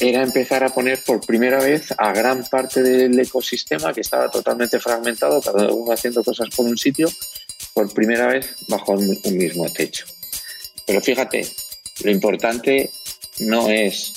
[0.00, 4.80] era empezar a poner por primera vez a gran parte del ecosistema que estaba totalmente
[4.80, 7.08] fragmentado, cada uno haciendo cosas por un sitio,
[7.74, 10.06] por primera vez bajo un, mismo techo.
[10.86, 11.46] Pero fíjate,
[12.02, 12.90] lo importante
[13.40, 14.12] no es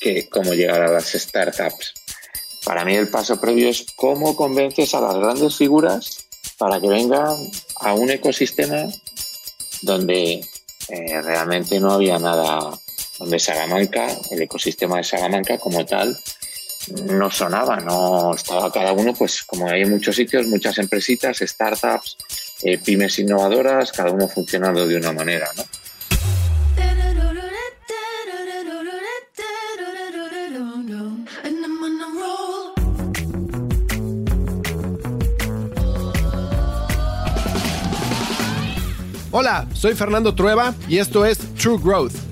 [0.00, 1.94] que cómo llegar a las startups.
[2.64, 6.26] Para mí el paso previo es cómo convences a las grandes figuras
[6.58, 7.36] para que vengan
[7.76, 8.88] a un ecosistema
[9.82, 10.44] donde
[10.88, 12.78] eh, realmente no había nada
[13.22, 16.18] donde Salamanca, el ecosistema de Salamanca como tal,
[17.04, 22.16] no sonaba, no estaba cada uno, pues como hay en muchos sitios, muchas empresitas, startups,
[22.64, 25.48] eh, pymes innovadoras, cada uno funcionando de una manera.
[39.30, 42.31] Hola, soy Fernando Trueba y esto es True Growth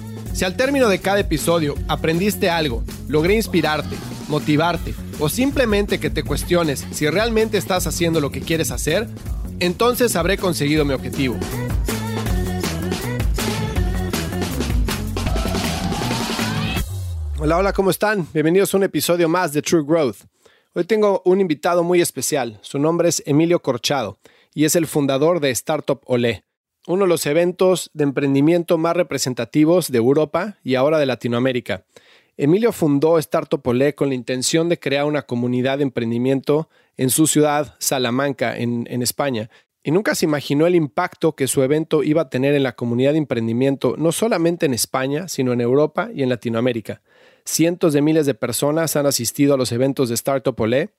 [0.33, 3.95] Si al término de cada episodio aprendiste algo, logré inspirarte,
[4.29, 9.07] motivarte o simplemente que te cuestiones si realmente estás haciendo lo que quieres hacer,
[9.59, 11.35] entonces habré conseguido mi objetivo.
[17.37, 18.27] Hola, hola, ¿cómo están?
[18.33, 20.17] Bienvenidos a un episodio más de True Growth.
[20.73, 22.57] Hoy tengo un invitado muy especial.
[22.61, 24.17] Su nombre es Emilio Corchado
[24.53, 26.45] y es el fundador de Startup Olé
[26.87, 31.85] uno de los eventos de emprendimiento más representativos de Europa y ahora de Latinoamérica.
[32.37, 37.27] Emilio fundó Startup Olé con la intención de crear una comunidad de emprendimiento en su
[37.27, 39.49] ciudad, Salamanca, en, en España.
[39.83, 43.11] Y nunca se imaginó el impacto que su evento iba a tener en la comunidad
[43.13, 47.01] de emprendimiento, no solamente en España, sino en Europa y en Latinoamérica.
[47.45, 50.91] Cientos de miles de personas han asistido a los eventos de Startup Olé.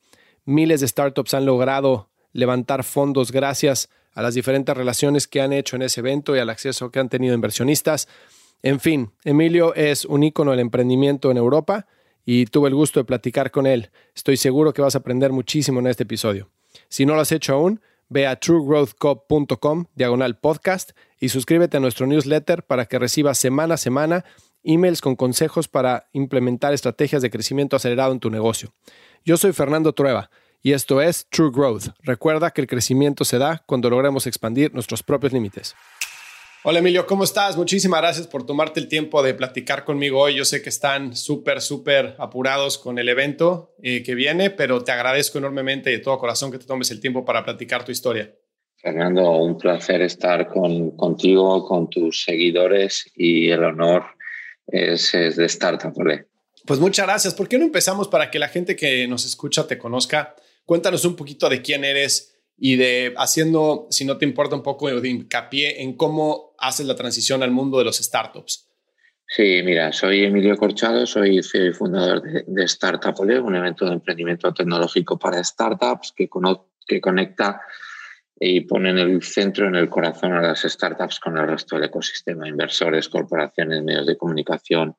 [0.45, 5.53] Miles de startups han logrado levantar fondos gracias a a las diferentes relaciones que han
[5.53, 8.09] hecho en ese evento y al acceso que han tenido inversionistas.
[8.63, 11.87] En fin, Emilio es un ícono del emprendimiento en Europa
[12.25, 13.91] y tuve el gusto de platicar con él.
[14.15, 16.51] Estoy seguro que vas a aprender muchísimo en este episodio.
[16.89, 22.07] Si no lo has hecho aún, ve a truegrowthcop.com diagonal podcast y suscríbete a nuestro
[22.07, 24.25] newsletter para que recibas semana a semana
[24.65, 28.73] emails con consejos para implementar estrategias de crecimiento acelerado en tu negocio.
[29.25, 30.31] Yo soy Fernando Trueba
[30.63, 31.89] y esto es True Growth.
[32.03, 35.75] Recuerda que el crecimiento se da cuando logramos expandir nuestros propios límites.
[36.65, 37.57] Hola Emilio, ¿cómo estás?
[37.57, 40.37] Muchísimas gracias por tomarte el tiempo de platicar conmigo hoy.
[40.37, 44.93] Yo sé que están súper, súper apurados con el evento eh, que viene, pero te
[44.93, 48.33] agradezco enormemente de todo corazón que te tomes el tiempo para platicar tu historia.
[48.77, 54.05] Fernando, un placer estar con, contigo, con tus seguidores y el honor
[54.69, 55.93] es, de Startup.
[56.65, 57.35] Pues muchas gracias.
[57.35, 60.37] ¿Por qué no empezamos para que la gente que nos escucha te conozca?
[60.65, 64.89] Cuéntanos un poquito de quién eres y de haciendo, si no te importa un poco
[64.89, 68.69] de hincapié en cómo haces la transición al mundo de los startups.
[69.27, 71.41] Sí, mira, soy Emilio Corchado, soy
[71.73, 76.29] fundador de, de Startup Ole, un evento de emprendimiento tecnológico para startups que,
[76.87, 77.63] que conecta
[78.45, 81.87] y pone en el centro, en el corazón a las startups con el resto del
[81.87, 84.97] ecosistema, inversores, corporaciones, medios de comunicación,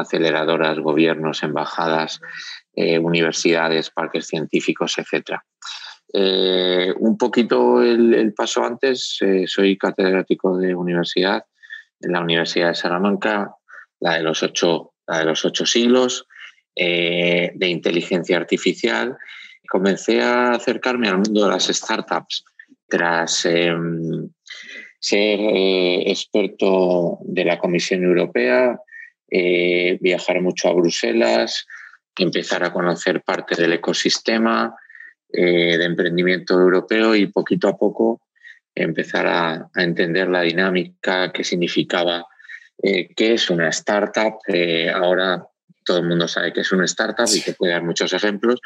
[0.00, 2.20] aceleradoras, gobiernos, embajadas,
[2.74, 5.38] eh, universidades, parques científicos, etc.
[6.12, 11.44] Eh, un poquito el, paso antes, eh, soy catedrático de universidad
[12.00, 13.54] en la Universidad de Salamanca,
[13.98, 16.26] la de los ocho, de los ocho siglos,
[16.74, 19.18] de inteligencia artificial.
[19.68, 22.44] Comencé a acercarme al mundo de las startups
[22.88, 24.30] tras em,
[24.98, 25.40] ser
[26.06, 28.80] experto de la Comisión Europea,
[29.30, 31.66] viajar mucho a Bruselas,
[32.16, 34.74] empezar a conocer parte del ecosistema
[35.32, 38.20] eh, de emprendimiento europeo y poquito a poco
[38.74, 42.26] empezar a, entender la dinámica que significaba
[42.82, 44.38] eh, qué es una startup.
[44.94, 45.46] ahora
[45.84, 48.60] todo el mundo sabe que es una startup y que puede dar muchos ejemplos,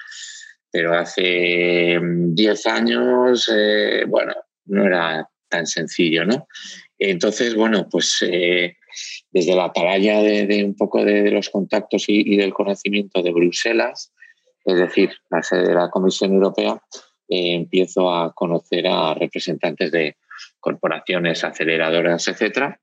[0.71, 4.35] pero hace 10 años, eh, bueno,
[4.67, 6.49] no era tan sencillo, ¿no?
[6.99, 8.77] Entonces, bueno, pues eh,
[9.31, 14.13] desde la atalaya de, un poco de, los contactos y, del conocimiento de Bruselas,
[14.65, 16.81] es decir, la sede de la Comisión Europea,
[17.29, 20.17] eh, empiezo a conocer a representantes de
[20.61, 22.81] corporaciones, aceleradoras, etcétera,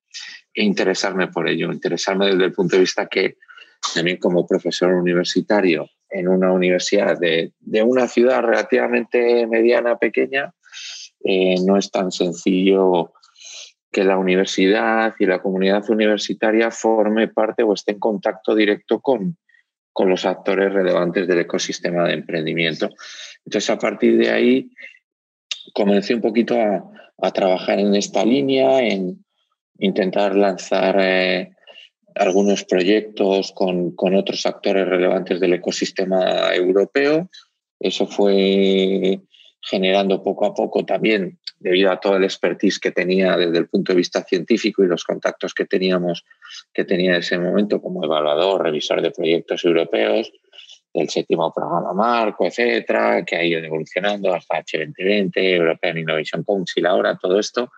[0.54, 3.38] e interesarme por ello, interesarme desde el punto de vista que
[3.94, 7.54] también como profesor universitario en una universidad de,
[7.84, 10.54] una ciudad relativamente mediana, pequeña,
[11.24, 13.14] eh, no es tan sencillo
[13.92, 19.38] que la universidad y la comunidad universitaria forme parte o esté en contacto directo con,
[19.92, 22.90] con los actores relevantes del ecosistema de emprendimiento.
[23.46, 24.72] Entonces, a partir de ahí,
[25.74, 29.24] comencé un poquito a, trabajar en esta línea, en
[29.78, 31.52] intentar lanzar eh,
[32.16, 37.30] algunos proyectos con, con, otros actores relevantes del ecosistema europeo.
[37.80, 39.22] Eso fue
[39.62, 43.94] generando poco a poco también, debido a todo el expertise que tenía desde el punto
[43.94, 46.26] de vista científico y los contactos que teníamos,
[46.74, 50.32] que tenía en ese momento como evaluador, revisor de proyectos europeos,
[50.94, 57.18] del séptimo programa marco, etcétera, que ha ido evolucionando hasta H2020, European Innovation Council, ahora
[57.18, 57.72] todo esto,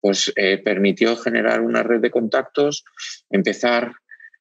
[0.00, 2.84] pues eh, permitió generar una red de contactos,
[3.30, 3.92] empezar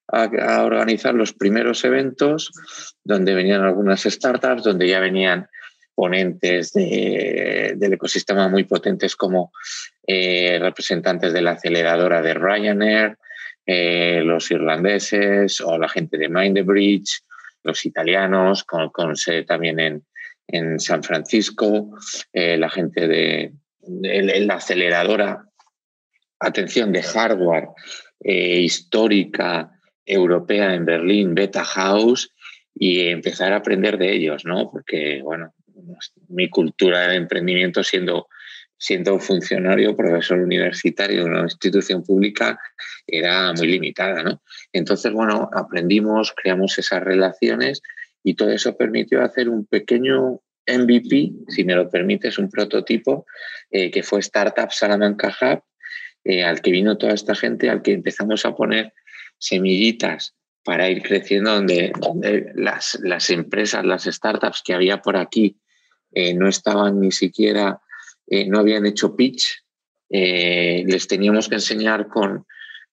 [0.07, 2.51] a, organizar los primeros eventos
[3.03, 5.49] donde venían algunas startups, donde ya venían
[5.97, 9.51] ponentes del ecosistema muy potentes como
[10.05, 13.17] eh, representantes de la aceleradora de Ryanair,
[13.65, 17.23] eh, los irlandeses o la gente de Mind the Bridge,
[17.63, 20.03] los italianos, con, sede también
[20.47, 21.89] en, San Francisco,
[22.31, 25.45] eh, la gente de, la aceleradora,
[26.39, 27.69] atención, de hardware
[28.19, 29.71] histórica
[30.05, 32.31] europea en Berlín, Beta House,
[32.75, 34.69] y empezar a aprender de ellos, ¿no?
[34.71, 35.53] Porque, bueno,
[36.29, 38.27] mi cultura de emprendimiento siendo,
[39.19, 42.59] funcionario, profesor universitario de una institución pública,
[43.05, 44.23] era muy limitada.
[44.23, 44.41] ¿no?
[44.73, 47.81] Entonces, bueno, aprendimos, creamos esas relaciones
[48.23, 53.25] y todo eso permitió hacer un pequeño MVP, si me lo permites, un prototipo,
[53.71, 55.63] eh, que fue Startup Salamanca Hub,
[56.23, 58.93] eh, al que vino toda esta gente, al que empezamos a poner
[59.37, 60.35] semillitas
[60.67, 61.93] para ir creciendo, donde,
[62.55, 65.57] las, empresas, las startups que había por aquí
[66.11, 67.81] eh, no estaban ni siquiera,
[68.27, 69.63] eh, no habían hecho pitch,
[70.09, 72.45] eh, les teníamos que enseñar con,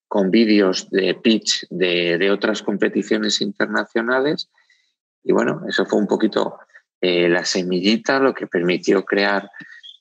[0.08, 4.50] con vídeos de pitch de, otras competiciones internacionales.
[5.22, 6.58] Y bueno, eso fue un poquito
[7.00, 9.50] la semillita, lo que permitió crear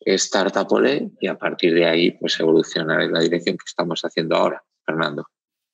[0.06, 4.38] Startup Ole y a partir de ahí pues evolucionar en la dirección que estamos haciendo
[4.38, 5.27] ahora, Fernando.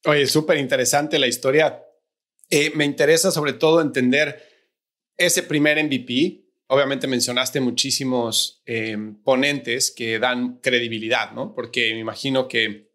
[0.05, 1.83] Oye, súper interesante la historia.
[2.73, 4.41] me interesa sobre todo entender
[5.19, 11.53] ese primer MVP, obviamente mencionaste muchísimos eh, ponentes que dan credibilidad, ¿no?
[11.53, 12.91] Porque me imagino que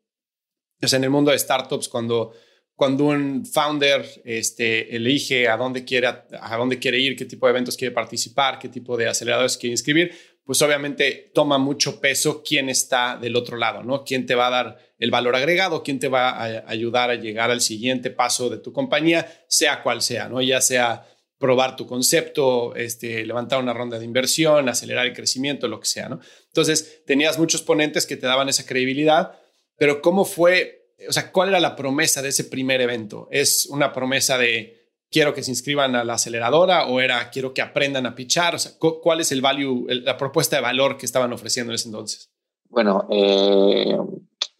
[0.78, 2.32] pues, en el mundo de startups, cuando,
[2.74, 7.50] cuando un founder este, elige a dónde, quiere, a dónde quiere ir, qué tipo de
[7.50, 10.12] eventos quiere participar, qué tipo de aceleradores quiere inscribir,
[10.44, 14.04] pues obviamente toma mucho peso quién está del otro lado, ¿no?
[14.04, 17.50] Quién te va a dar el valor agregado, quién te va a ayudar a llegar
[17.50, 20.40] al siguiente paso de tu compañía, sea cual sea, ¿no?
[20.42, 21.06] Ya sea
[21.44, 26.08] probar tu concepto, este, levantar una ronda de inversión, acelerar el crecimiento, lo que sea,
[26.08, 26.18] ¿no?
[26.46, 29.38] Entonces, tenías muchos ponentes que te daban esa credibilidad,
[29.76, 33.28] pero ¿cómo fue, o sea, cuál era la promesa de ese primer evento?
[33.30, 37.60] ¿Es una promesa de quiero que se inscriban a la aceleradora o era quiero que
[37.60, 38.54] aprendan a pichar?
[38.54, 41.88] O sea, ¿cuál es el value, la propuesta de valor que estaban ofreciendo en ese
[41.88, 42.30] entonces?
[42.70, 43.98] Bueno, eh,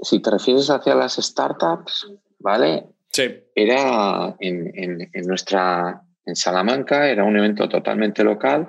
[0.01, 2.85] si te refieres hacia las startups, ¿vale?
[3.11, 3.25] Sí.
[3.55, 8.69] Era en, en nuestra en Salamanca, era un evento totalmente local,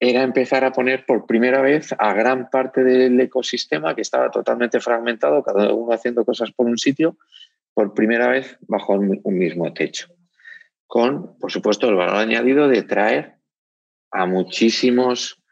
[0.00, 4.80] era empezar a poner por primera vez a gran parte del ecosistema que estaba totalmente
[4.80, 7.16] fragmentado, cada uno haciendo cosas por un sitio,
[7.74, 10.08] por primera vez bajo un mismo techo.
[10.86, 13.34] Con, por supuesto, el valor añadido de traer
[14.10, 15.42] a muchísimos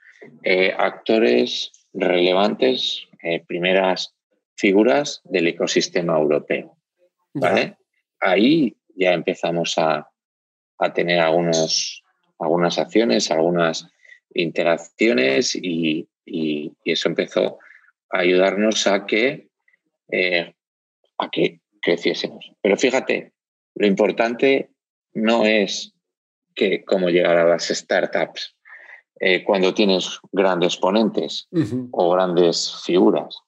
[0.43, 4.15] eh, actores relevantes, eh, primeras
[4.55, 6.77] figuras del ecosistema europeo.
[7.35, 7.77] ¿vale?
[8.21, 10.09] Ahí ya empezamos a,
[10.79, 12.03] a tener algunos,
[12.39, 13.87] algunas acciones, algunas
[14.35, 16.09] interacciones y,
[16.85, 17.59] eso empezó
[18.11, 19.49] a ayudarnos a que,
[20.11, 20.55] eh,
[21.19, 22.53] a que creciésemos.
[22.61, 23.33] Pero fíjate,
[23.77, 24.71] lo importante
[25.15, 25.95] no es
[26.55, 28.57] que cómo llegar a las startups
[29.21, 31.49] eh, cuando tienes grandes ponentes
[31.93, 33.39] o grandes figuras.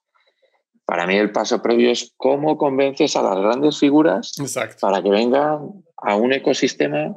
[0.84, 4.32] Para mí el paso previo es cómo convences a las grandes figuras
[4.80, 7.16] para que vengan a un ecosistema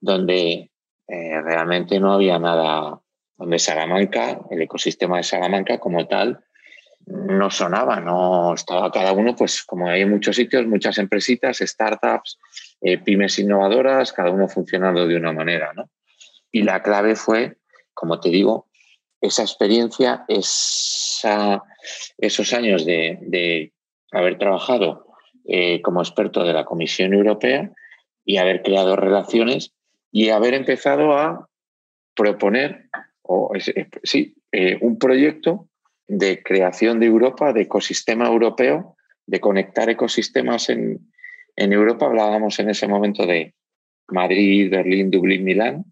[0.00, 0.70] donde
[1.08, 3.00] eh, realmente no había nada
[3.36, 6.40] donde Salamanca, el ecosistema de Salamanca como tal,
[7.06, 12.38] no sonaba, no estaba cada uno, pues como hay en muchos sitios, muchas empresitas, startups,
[12.80, 15.88] eh, pymes innovadoras, cada uno funcionando de una manera, ¿no?
[16.50, 17.58] Y la clave fue,
[17.94, 18.68] como te digo,
[19.20, 21.22] esa experiencia, esos
[22.52, 23.72] años de,
[24.12, 25.06] haber trabajado
[25.44, 27.70] eh, como experto de la Comisión Europea
[28.26, 29.72] y haber creado relaciones
[30.12, 31.48] y haber empezado a
[32.14, 32.88] proponer,
[34.02, 35.68] sí, eh, un proyecto
[36.08, 41.10] de creación de Europa, de ecosistema europeo, de conectar ecosistemas en,
[41.56, 42.06] en Europa.
[42.06, 43.54] Hablábamos en ese momento de
[44.08, 45.84] Madrid, Berlín, Dublín, Milán,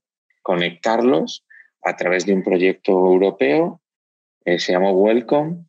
[0.43, 1.45] conectarlos
[1.83, 3.81] a través de un proyecto europeo,
[4.45, 5.64] eh, se llamó Welcome,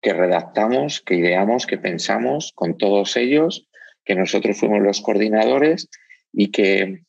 [0.00, 3.68] que redactamos, que ideamos, que pensamos con todos ellos,
[4.04, 5.88] que nosotros fuimos los coordinadores
[6.36, 7.00] y que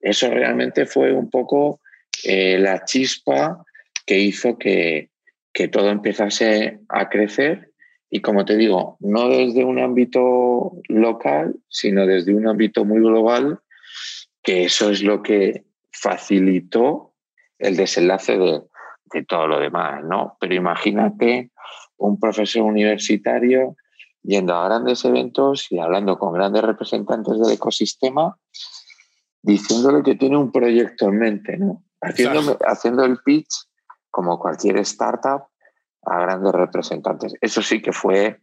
[0.00, 1.80] eso realmente fue un poco
[2.24, 3.62] eh, la chispa
[4.06, 5.10] que hizo que,
[5.52, 7.72] que todo empezase a crecer
[8.08, 13.60] y como te digo, no desde un ámbito local, sino desde un ámbito muy global,
[14.42, 17.14] que eso es lo que facilitó
[17.58, 18.62] el desenlace de,
[19.28, 20.36] todo lo demás, ¿no?
[20.40, 21.50] Pero imagínate
[21.96, 23.76] un profesor universitario
[24.22, 28.36] yendo a grandes eventos y hablando con grandes representantes del ecosistema,
[29.46, 31.84] diciéndole que tiene un proyecto en mente, ¿no?
[32.00, 33.68] Haciendo, haciendo el pitch
[34.10, 35.44] como cualquier startup,
[36.02, 37.34] a grandes representantes.
[37.40, 38.40] Eso sí que fue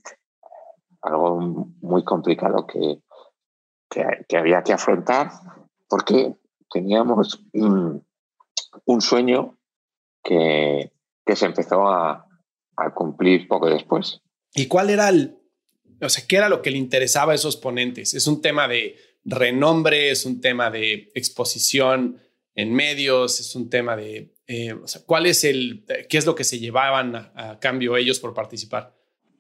[1.02, 3.02] algo muy complicado que,
[3.90, 5.32] que, había que afrontar
[5.90, 6.36] porque
[6.72, 8.06] teníamos un,
[9.02, 9.58] sueño
[10.24, 10.92] que,
[11.26, 12.26] que, se empezó a,
[12.78, 14.22] a, cumplir poco después.
[14.54, 15.38] ¿Y cuál era el,
[16.02, 18.14] o sea, qué era lo que le interesaba a esos ponentes?
[18.14, 18.96] ¿Es un tema de
[19.26, 20.12] renombre?
[20.12, 22.20] ¿Es un tema de exposición
[22.56, 23.40] en medios?
[23.40, 24.76] ¿Es un tema de eh,
[25.06, 28.94] ¿Cuál es el, qué es lo que se llevaban a, cambio ellos por participar?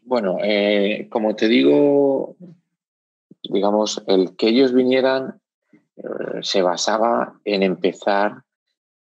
[0.04, 2.36] Bueno, eh, como te digo,
[3.44, 5.42] digamos, el que ellos vinieran
[5.98, 6.04] eh,
[6.42, 8.44] se basaba en empezar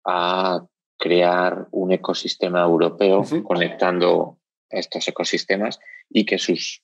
[0.04, 0.66] a
[0.98, 4.38] crear un ecosistema europeo conectando
[4.70, 6.82] estos ecosistemas y que sus,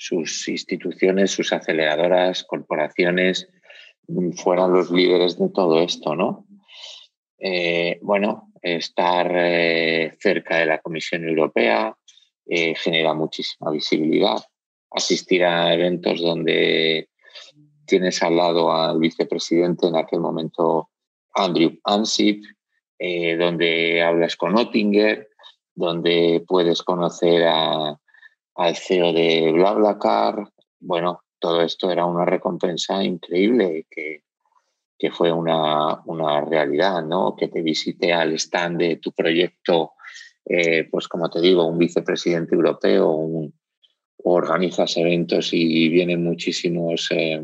[0.00, 3.48] sus instituciones, sus aceleradoras, corporaciones
[4.06, 6.46] mm, fueran los líderes de todo esto, ¿no?
[8.02, 11.96] bueno, estar eh, cerca de la Comisión Europea
[12.46, 14.38] eh, genera muchísima visibilidad.
[14.90, 17.08] Asistir a eventos donde
[17.86, 20.90] tienes al lado al vicepresidente en aquel momento,
[21.34, 22.44] Andrew Ansip,
[22.98, 25.28] eh, donde hablas con Oettinger,
[25.74, 27.46] donde puedes conocer
[28.58, 30.48] al CEO de BlaBlaCar.
[30.80, 34.24] Bueno, todo esto era una recompensa increíble que,
[34.98, 37.36] que fue una, una, realidad, ¿no?
[37.36, 39.92] Que te visite al stand de tu proyecto,
[40.44, 43.54] eh, pues como te digo, un vicepresidente europeo, un,
[44.24, 47.40] organizas eventos y vienen muchísimos, eh,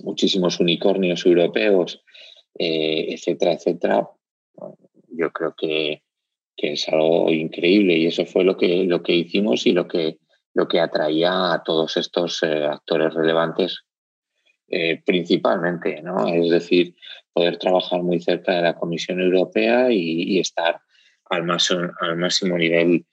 [0.00, 2.02] muchísimos unicornios europeos,
[2.58, 4.08] eh, etcétera, etcétera.
[5.08, 6.02] Yo creo que,
[6.56, 10.18] que, es algo increíble y eso fue lo que, lo que hicimos y lo que,
[10.54, 13.84] lo que atraía a todos estos actores relevantes
[14.68, 16.26] eh, principalmente, ¿no?
[16.26, 16.94] Es decir,
[17.32, 20.80] poder trabajar muy cerca de la Comisión Europea y, estar
[21.28, 23.04] al, más, al máximo nivel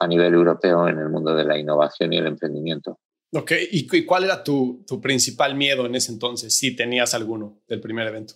[0.00, 3.00] a nivel europeo en el mundo de la innovación y el emprendimiento.
[3.32, 7.80] Ok, ¿y, cuál era tu, tu, principal miedo en ese entonces, si tenías alguno del
[7.80, 8.34] primer evento?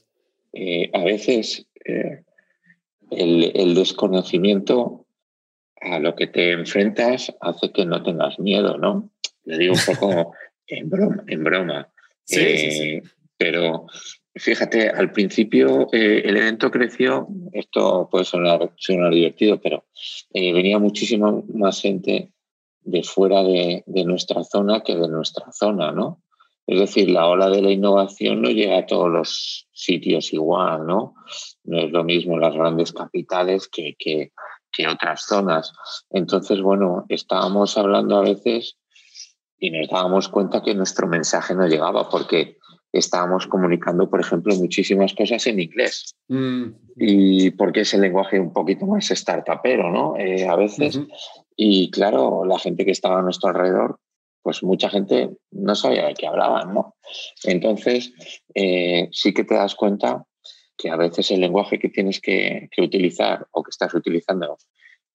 [0.53, 2.25] Eh, a veces eh,
[3.17, 5.07] el, el, desconocimiento
[5.81, 9.11] a lo que te enfrentas hace que no tengas miedo, ¿no?
[9.45, 10.33] Le digo un poco
[10.67, 11.25] en broma.
[11.27, 11.93] En broma.
[12.25, 12.89] Sí, sí, sí.
[12.91, 13.03] Eh,
[13.37, 13.87] pero
[14.35, 19.85] fíjate, al principio eh, el evento creció, esto puede sonar, sonar divertido, pero
[20.33, 22.31] eh, venía muchísima más gente
[22.83, 26.23] de fuera de, de, nuestra zona que de nuestra zona, ¿no?
[26.67, 31.15] Es decir, la ola de la innovación no llega a todos los sitios igual, ¿no?
[31.65, 34.33] No es lo mismo las grandes capitales que, que,
[34.71, 35.73] que otras zonas.
[36.11, 38.77] Entonces, bueno, estábamos hablando a veces
[39.59, 42.59] y nos dábamos cuenta que nuestro mensaje no llegaba porque
[42.93, 46.15] estábamos comunicando, por ejemplo, muchísimas cosas en inglés.
[46.29, 46.65] Mm.
[46.97, 50.17] Y porque es el lenguaje un poquito más startupero, ¿no?
[50.19, 51.01] Eh, a veces.
[51.57, 53.99] Y claro, la gente que estaba a nuestro alrededor,
[54.43, 56.97] pues mucha gente no sabía de qué hablaban, ¿no?
[57.45, 58.13] Entonces,
[58.55, 60.27] eh, sí que te das cuenta
[60.77, 64.59] que a veces el lenguaje que tienes que, utilizar o que estás utilizando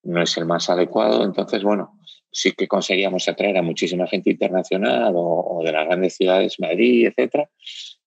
[0.04, 1.24] no es el más adecuado.
[1.24, 1.98] Entonces, bueno,
[2.30, 7.50] sí que conseguíamos atraer a muchísima gente internacional o, de las grandes ciudades, Madrid, etcétera,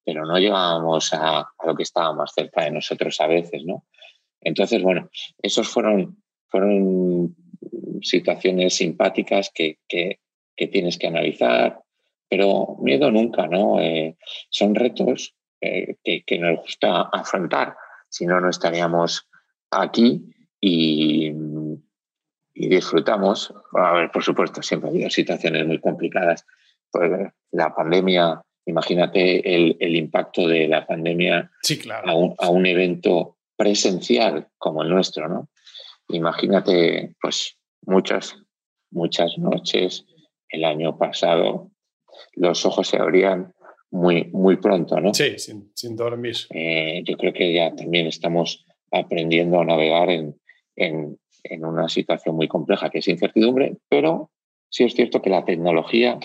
[0.03, 3.85] pero no llegábamos a, lo que estaba más cerca de nosotros a veces, ¿no?
[4.41, 5.09] Entonces, bueno,
[5.43, 7.35] esos fueron, fueron
[8.01, 9.77] situaciones simpáticas que,
[10.67, 11.81] tienes que analizar,
[12.29, 13.79] pero miedo nunca, ¿no?
[13.79, 14.17] Eh,
[14.49, 17.75] son retos eh, que, que, nos gusta afrontar,
[18.09, 19.27] si no, no estaríamos
[19.69, 20.25] aquí
[20.59, 21.31] y,
[22.53, 23.53] y disfrutamos.
[23.73, 26.45] A ver, por supuesto, siempre ha habido situaciones muy complicadas.
[26.91, 27.11] Pues
[27.51, 32.09] la pandemia, imagínate el, el impacto de la pandemia sí, claro.
[32.09, 35.49] a, un, a, un, evento presencial como el nuestro, ¿no?
[36.09, 38.35] Imagínate, pues, muchas,
[38.91, 40.05] muchas noches
[40.51, 41.71] el año pasado,
[42.33, 43.53] los ojos se abrían
[43.89, 45.13] muy, muy pronto, ¿no?
[45.13, 46.35] Sí, sin, sin dormir.
[46.49, 50.39] Eh, yo creo que ya también estamos aprendiendo a navegar en,
[50.75, 54.31] en, en una situación muy compleja que es incertidumbre, pero
[54.69, 56.19] sí es cierto que la tecnología,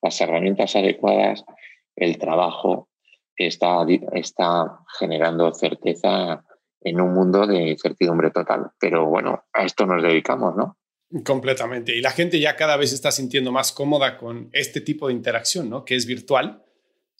[0.00, 1.44] las herramientas adecuadas,
[1.96, 2.88] el trabajo
[3.36, 6.44] está, está generando certeza
[6.80, 8.70] en un mundo de incertidumbre total.
[8.80, 10.76] Pero bueno, a esto nos dedicamos, ¿no?
[11.24, 11.94] Completamente.
[11.94, 15.68] Y la gente ya cada vez está sintiendo más cómoda con este tipo de interacción,
[15.68, 15.84] ¿no?
[15.84, 16.62] Que es virtual,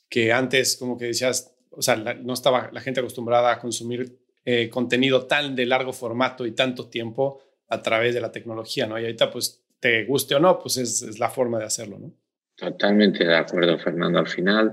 [0.09, 4.69] que antes, como que decías, o sea, no estaba la gente acostumbrada a consumir eh,
[4.71, 8.99] contenido tan de largo formato y tanto tiempo a través de la tecnología, ¿no?
[8.99, 12.13] Y ahorita, pues, te guste o no, pues es, es la forma de hacerlo, ¿no?
[12.57, 14.19] Totalmente de acuerdo, Fernando.
[14.21, 14.73] Al final,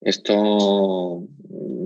[0.00, 1.26] esto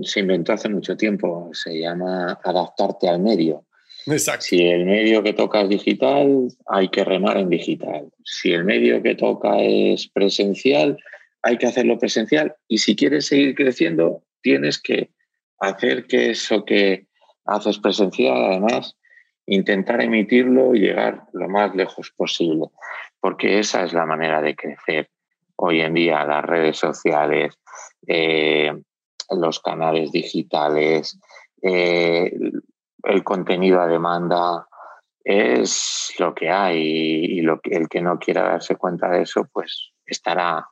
[0.03, 3.65] se inventó hace mucho tiempo, se llama adaptarte al medio.
[4.05, 4.45] Exacto.
[4.45, 8.09] Si el medio que toca es digital, hay que remar en digital.
[8.23, 10.97] Si el medio que toca es presencial,
[11.41, 12.55] hay que hacerlo presencial.
[12.67, 15.11] Y si quieres seguir creciendo, tienes que
[15.59, 17.07] hacer que eso que
[17.45, 18.95] haces presencial, además,
[19.45, 22.67] intentar emitirlo y llegar lo más lejos posible,
[23.19, 25.09] porque esa es la manera de crecer
[25.55, 27.57] hoy en día, las redes sociales,
[28.07, 28.71] eh,
[29.29, 31.19] los canales digitales,
[31.61, 32.31] eh,
[33.03, 34.67] el contenido a demanda,
[35.23, 40.67] es lo que hay y el que no quiera darse cuenta de eso, pues estará,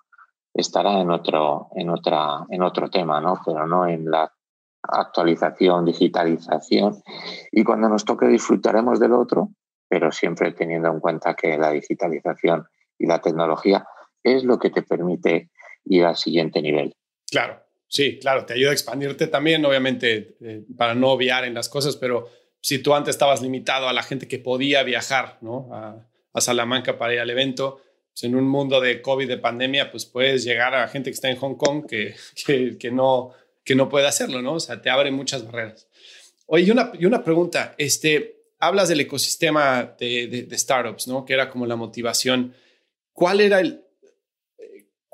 [0.54, 3.40] estará en, otro, en, otra, en otro tema, ¿no?
[3.46, 4.32] pero no en la
[4.82, 7.02] actualización, digitalización.
[7.52, 9.50] Y cuando nos toque disfrutaremos del otro,
[9.88, 13.86] pero siempre teniendo en cuenta que la digitalización y la tecnología
[14.24, 15.52] es lo que te permite
[15.86, 16.96] ir al siguiente nivel.
[17.30, 21.70] Claro, sí, claro, te ayuda a expandirte también, obviamente, eh, para no obviar en las
[21.70, 22.30] cosas, pero
[22.62, 25.70] si tú antes estabas limitado a la gente que podía viajar ¿no?
[25.72, 26.04] a,
[26.40, 30.44] Salamanca para ir al evento, pues en un mundo de COVID, de pandemia, pues puedes
[30.44, 32.14] llegar a gente que está en Hong Kong que,
[32.78, 33.34] que, no
[33.66, 34.54] que no puede hacerlo, ¿no?
[34.54, 35.88] O sea, te abre muchas barreras.
[36.46, 41.26] Oye, y una, y una pregunta, este, hablas del ecosistema de, startups, ¿no?
[41.26, 42.54] Que era como la motivación.
[43.14, 43.84] ¿Cuál era el,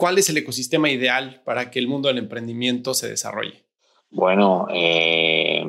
[0.03, 3.63] cuál es el ecosistema ideal para que el mundo del emprendimiento se desarrolle?
[4.11, 5.65] Bueno, eh,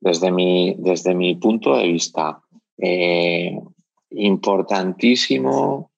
[0.00, 2.40] desde, mi, desde mi punto de vista,
[2.78, 3.52] eh,
[4.12, 5.90] importantísimo.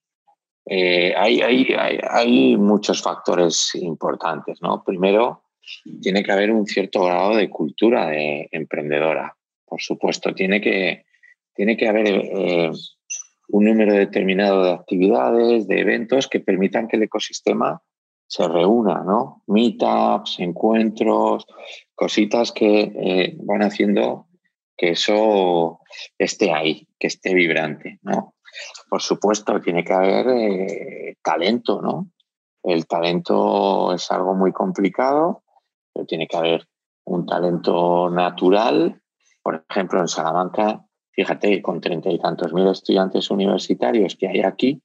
[0.66, 4.82] Eh, hay, hay, hay, hay, muchos factores importantes, ¿no?
[4.82, 5.44] Primero,
[6.02, 9.36] tiene que haber un cierto grado de cultura de emprendedora.
[9.64, 11.04] Por supuesto, tiene que,
[11.54, 12.72] tiene que haber
[13.52, 17.82] un número determinado de actividades, de eventos que permitan que el ecosistema
[18.26, 19.42] se reúna, ¿no?
[19.46, 21.46] Meetups, encuentros,
[21.94, 24.28] cositas que eh, van haciendo
[24.76, 25.80] que eso
[26.16, 28.34] esté ahí, que esté vibrante, ¿no?
[28.88, 32.10] Por supuesto, tiene que haber eh, talento, ¿no?
[32.62, 35.42] El talento es algo muy complicado
[35.92, 36.68] pero tiene que haber
[37.04, 39.00] un talento natural.
[39.42, 40.84] Por ejemplo, en Salamanca,
[41.20, 44.80] fíjate, con treinta y tantos mil estudiantes universitarios que hay aquí,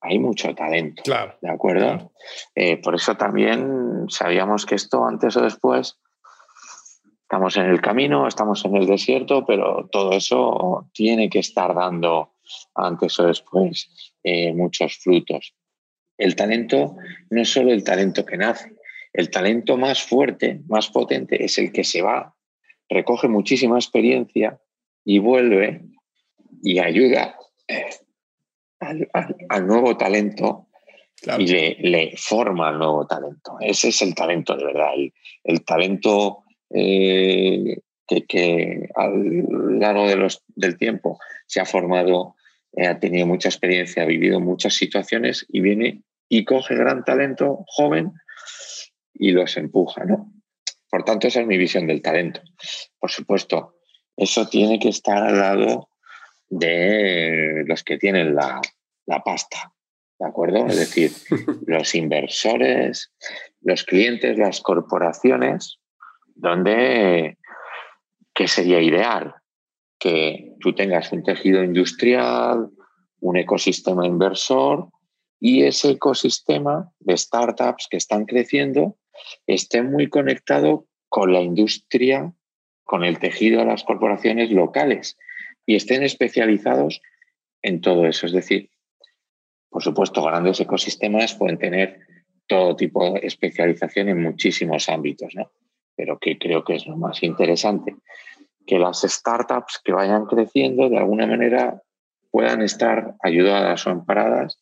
[0.00, 1.02] hay mucho talento.
[1.02, 1.34] Claro.
[1.42, 2.12] ¿De acuerdo?
[2.54, 5.98] Eh, por eso también sabíamos que esto antes o después
[7.20, 12.32] estamos en el camino, estamos en el desierto, pero todo eso tiene que estar dando
[12.74, 15.54] antes o después eh, muchos frutos.
[16.16, 16.96] El talento
[17.28, 18.76] no es solo el talento que nace,
[19.12, 22.34] el talento más fuerte, más potente, es el que se va,
[22.88, 24.58] recoge muchísima experiencia
[25.04, 25.82] y vuelve
[26.62, 27.36] y ayuda
[27.68, 27.86] eh,
[28.80, 30.68] al, nuevo talento
[31.38, 33.56] y le, forma al nuevo talento.
[33.60, 34.90] Ese es el talento de verdad,
[35.44, 37.78] el, talento eh,
[38.28, 42.36] que, a lo largo de los, del tiempo se ha formado,
[42.72, 47.64] eh, ha tenido mucha experiencia, ha vivido muchas situaciones y viene y coge gran talento
[47.66, 48.12] joven
[49.14, 50.32] y los empuja, ¿no?
[50.90, 52.42] Por tanto, esa es mi visión del talento.
[52.98, 53.76] Por supuesto,
[54.22, 55.88] eso tiene que estar al lado
[56.48, 58.60] de los que tienen la,
[59.24, 59.72] pasta,
[60.18, 60.66] ¿de acuerdo?
[60.66, 61.10] Es decir,
[61.66, 63.12] los inversores,
[63.60, 65.78] los clientes, las corporaciones,
[66.34, 67.38] donde,
[68.34, 69.34] ¿qué sería ideal?
[69.98, 72.70] Que tú tengas un tejido industrial,
[73.20, 74.88] un ecosistema inversor
[75.40, 78.96] y ese ecosistema de startups que están creciendo
[79.46, 82.32] esté muy conectado con la industria,
[82.92, 85.16] con el tejido de las corporaciones locales
[85.64, 87.00] y estén especializados
[87.62, 88.26] en todo eso.
[88.26, 88.68] Es decir,
[89.70, 92.00] por supuesto, grandes ecosistemas pueden tener
[92.46, 95.50] todo tipo de especialización en muchísimos ámbitos, ¿no?
[95.96, 97.96] Pero que creo que es lo más interesante,
[98.66, 101.80] que las startups que vayan creciendo de alguna manera
[102.30, 104.60] puedan estar ayudadas o amparadas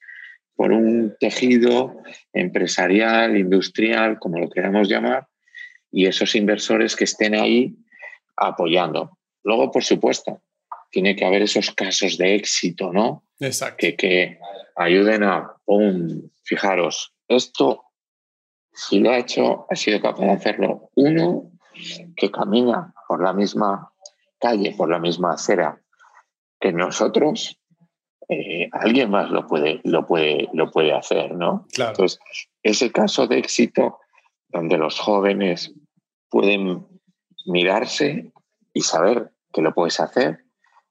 [0.55, 2.01] por un tejido
[2.33, 5.27] empresarial, industrial, como lo queramos llamar,
[5.91, 7.77] y esos inversores que estén ahí
[8.41, 9.19] apoyando.
[9.45, 10.43] Luego, por supuesto,
[10.91, 13.25] tiene que haber esos casos de éxito, ¿no?
[13.39, 13.77] Exacto.
[13.79, 14.39] Que, que
[14.77, 15.55] ayuden a,
[16.43, 17.85] fijaros, esto,
[18.73, 21.53] si lo ha hecho, ha sido capaz de hacerlo uno
[22.17, 23.93] que camina por la misma
[24.39, 25.81] calle, por la misma acera
[26.61, 27.59] que nosotros,
[28.29, 31.67] eh, alguien más lo puede, lo, puede, lo puede hacer, ¿no?
[31.73, 31.93] Claro.
[31.93, 32.21] Entonces,
[32.63, 33.99] ese caso de éxito
[34.49, 35.73] donde los jóvenes
[36.29, 36.87] pueden
[37.47, 38.33] mirarse
[38.73, 40.45] y saber que lo puedes hacer,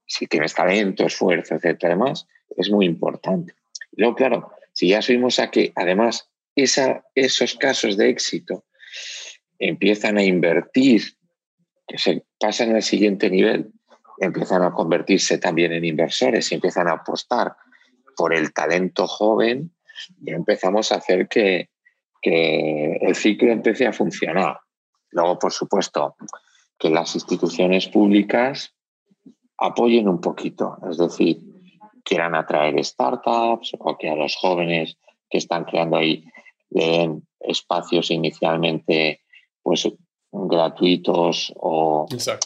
[0.05, 3.53] si tienes talento, esfuerzo, etcétera, además, es muy importante.
[3.91, 8.65] Luego, claro, si ya subimos a que además esa, esos casos de éxito
[9.59, 11.03] empiezan a invertir,
[11.87, 13.71] que se pasan al siguiente nivel,
[14.19, 17.55] empiezan a convertirse también en inversores y empiezan a apostar
[18.15, 19.71] por el talento joven,
[20.21, 21.69] y empezamos a hacer que,
[22.21, 24.59] que el ciclo empiece a funcionar.
[25.11, 26.15] Luego, por supuesto,
[26.77, 28.73] que las instituciones públicas
[29.57, 31.39] apoyen un poquito, es decir,
[32.03, 34.97] quieran atraer startups o que a los jóvenes
[35.29, 36.23] que están creando ahí
[36.69, 39.21] den espacios inicialmente
[39.61, 39.87] pues
[40.31, 42.05] gratuitos o,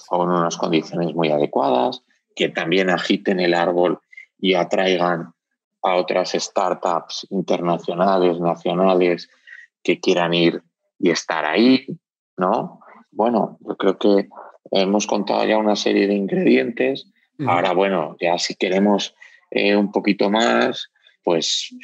[0.10, 2.02] o, en unas condiciones muy adecuadas,
[2.36, 3.99] que también agiten el árbol
[4.39, 5.34] y atraigan
[5.82, 9.30] a otras startups internacionales, nacionales,
[9.84, 10.63] que quieran ir
[10.97, 11.86] y estar ahí,
[12.38, 12.80] ¿no?
[13.12, 14.28] Bueno, yo creo que
[14.72, 17.12] hemos contado ya una serie de ingredientes.
[17.46, 19.15] Ahora, bueno, ya si queremos
[19.52, 20.89] eh, un poquito más,
[21.24, 21.76] pues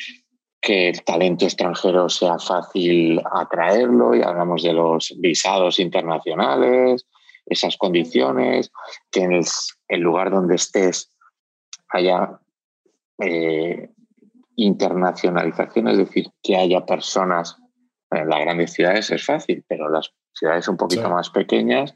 [0.61, 7.07] que el talento extranjero sea fácil atraerlo y hablamos de los visados internacionales,
[7.45, 8.71] esas condiciones,
[9.11, 11.11] que en el, lugar donde estés
[11.89, 12.39] haya
[13.19, 13.89] eh,
[14.55, 17.57] internacionalización, es decir, que haya personas
[18.11, 21.93] en las grandes ciudades es fácil, pero las ciudades un poquito más pequeñas,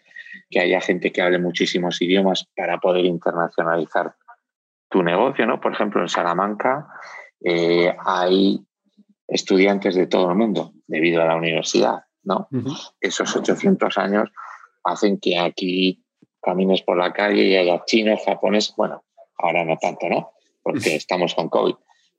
[0.49, 4.15] que haya gente que hable muchísimos idiomas para poder internacionalizar
[4.89, 5.59] tu negocio, ¿no?
[5.59, 6.87] Por ejemplo, en Salamanca
[7.43, 8.63] eh, hay
[9.27, 12.47] estudiantes de todo el mundo debido a la universidad, ¿no?
[13.01, 14.29] Esos 800 años
[14.83, 16.03] hacen que aquí
[16.41, 19.03] camines por la calle y haya chinos, japoneses, bueno,
[19.37, 20.31] ahora no tanto, ¿no?
[20.61, 21.75] Porque estamos con COVID,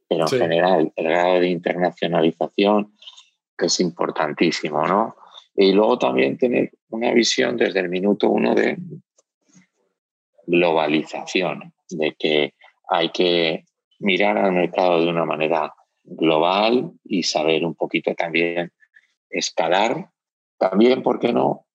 [0.09, 2.95] pero en general el grado de internacionalización
[3.59, 5.17] es importantísimo, ¿no?
[5.57, 8.77] Y luego también tener una visión desde el minuto uno de
[10.47, 12.55] globalización, de que
[12.89, 13.65] hay que
[14.01, 18.73] mirar al mercado de una manera global y saber un poquito también
[19.31, 20.11] escalar.
[20.59, 21.67] También, ¿por qué no?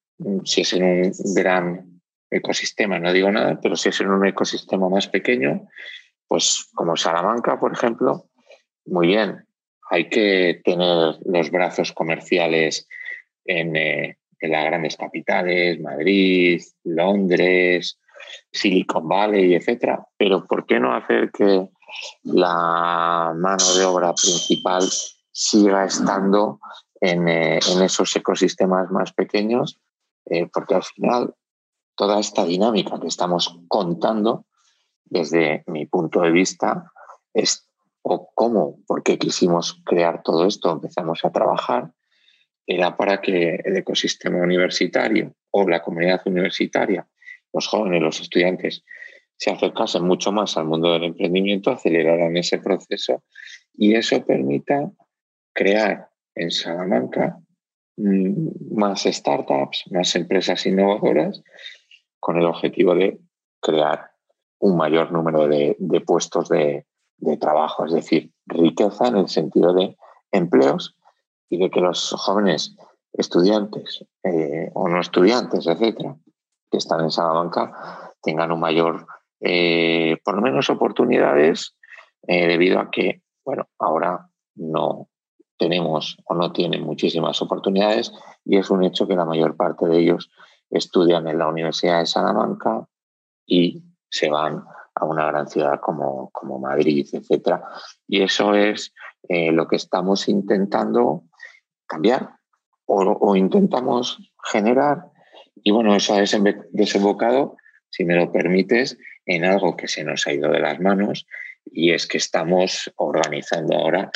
[0.43, 4.89] Si es en un gran ecosistema, no digo nada, pero si es en un ecosistema
[4.89, 5.67] más pequeño,
[6.27, 8.29] pues como Salamanca, por ejemplo,
[8.85, 9.47] muy bien,
[9.89, 12.87] hay que tener los brazos comerciales
[13.49, 17.99] eh, en, las grandes capitales, Madrid, Londres,
[18.51, 20.07] Silicon Valley, etcétera.
[20.17, 21.67] Pero ¿por qué no hacer que
[22.23, 24.83] la mano de obra principal
[25.31, 26.59] siga estando
[27.01, 29.79] en, eh, esos ecosistemas más pequeños?
[30.25, 31.33] Eh, porque al final
[31.95, 34.45] toda esta dinámica que estamos contando,
[35.05, 36.91] desde mi punto de vista,
[37.33, 37.65] es
[38.03, 41.91] o cómo, por qué quisimos crear todo esto, empezamos a trabajar,
[42.69, 47.07] era para que el ecosistema universitario o la comunidad universitaria,
[47.51, 48.83] los jóvenes, los estudiantes,
[49.35, 53.23] se acercasen mucho más al mundo del emprendimiento, aceleraran ese proceso
[53.73, 54.91] y eso permita
[55.51, 57.39] crear en Salamanca
[57.97, 61.41] mm, más startups, más empresas innovadoras,
[62.19, 63.17] con el objetivo de
[63.59, 64.11] crear
[64.59, 66.85] un mayor número de, puestos de,
[67.17, 69.97] de trabajo, es decir, riqueza en el sentido de
[70.31, 70.98] empleos
[71.49, 72.75] y de que los jóvenes
[73.13, 76.15] estudiantes eh, o no estudiantes, etcétera,
[76.69, 79.07] que están en Salamanca, tengan un mayor,
[79.41, 81.75] eh, por lo menos oportunidades,
[82.27, 85.07] eh, debido a que, bueno, ahora no
[85.57, 88.13] tenemos o no tienen muchísimas oportunidades
[88.45, 90.29] y es un hecho que la mayor parte de ellos
[90.69, 92.87] estudian en la Universidad de Salamanca
[93.45, 94.63] y se van
[94.95, 97.61] a una gran ciudad como, como Madrid, etc.
[98.07, 98.93] Y eso es
[99.27, 101.23] lo que estamos intentando
[101.89, 102.29] cambiar
[102.85, 104.17] o, intentamos
[104.51, 105.11] generar.
[105.61, 107.57] Y bueno, eso ha desembocado,
[107.89, 111.27] si me lo permites, en algo que se nos ha ido de las manos
[111.65, 114.11] y es que estamos organizando ahora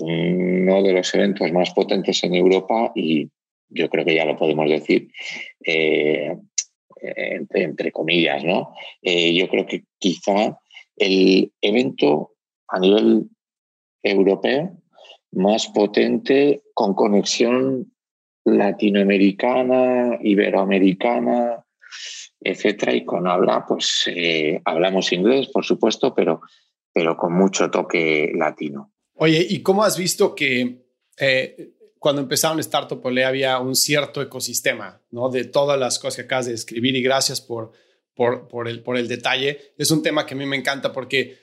[0.00, 3.30] uno de los eventos más potentes en Europa y
[3.68, 5.10] yo creo que ya lo podemos decir,
[5.64, 6.36] eh,
[7.00, 8.74] entre, comillas, ¿no?
[9.02, 10.58] Eh, yo creo que quizá
[10.96, 12.32] el evento
[12.68, 13.28] a nivel
[14.02, 14.76] europeo
[15.32, 17.90] más potente con conexión
[18.44, 21.64] latinoamericana, iberoamericana,
[22.38, 26.42] etcétera, y con habla, pues eh, hablamos inglés, por supuesto, pero,
[26.92, 28.92] pero con mucho toque latino.
[29.14, 30.84] Oye, ¿y cómo has visto que
[31.18, 35.30] eh, cuando empezaron Startup Ole había un cierto ecosistema, ¿no?
[35.30, 37.72] De todas las cosas que acabas de describir y gracias por,
[38.14, 39.72] por, por, el, por el detalle.
[39.78, 41.38] Es un tema que a mí me encanta porque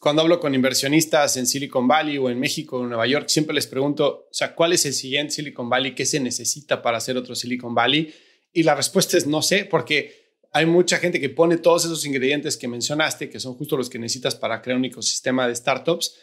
[0.00, 3.54] cuando hablo con inversionistas en Silicon Valley o en México o en Nueva York, siempre
[3.54, 5.94] les pregunto, o sea, ¿cuál es el siguiente Silicon Valley?
[5.94, 8.14] ¿Qué se necesita para hacer otro Silicon Valley?
[8.52, 12.56] Y la respuesta es no sé, porque hay mucha gente que pone todos esos ingredientes
[12.56, 16.14] que mencionaste, que son justo los que necesitas para crear un ecosistema de startups,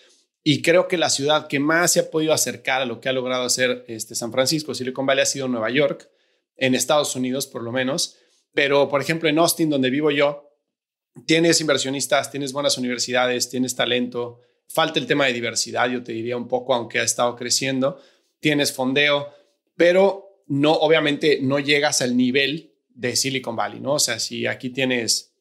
[0.43, 3.13] y creo que la ciudad que más se ha podido acercar a lo que ha
[3.13, 6.09] logrado hacer este San Francisco, Silicon Valley, ha sido Nueva York,
[6.55, 8.17] en Estados Unidos por lo menos.
[8.53, 10.44] Pero, por ejemplo, en Austin, donde vivo yo,
[11.25, 14.41] tienes inversionistas, tienes buenas universidades, tienes talento.
[14.67, 17.99] Falta el tema de diversidad, yo te diría un poco, aunque ha estado creciendo.
[18.39, 19.29] Tienes fondeo,
[19.75, 23.93] pero no, obviamente no llegas al nivel de Silicon Valley, ¿no?
[23.93, 25.35] O sea, si aquí tienes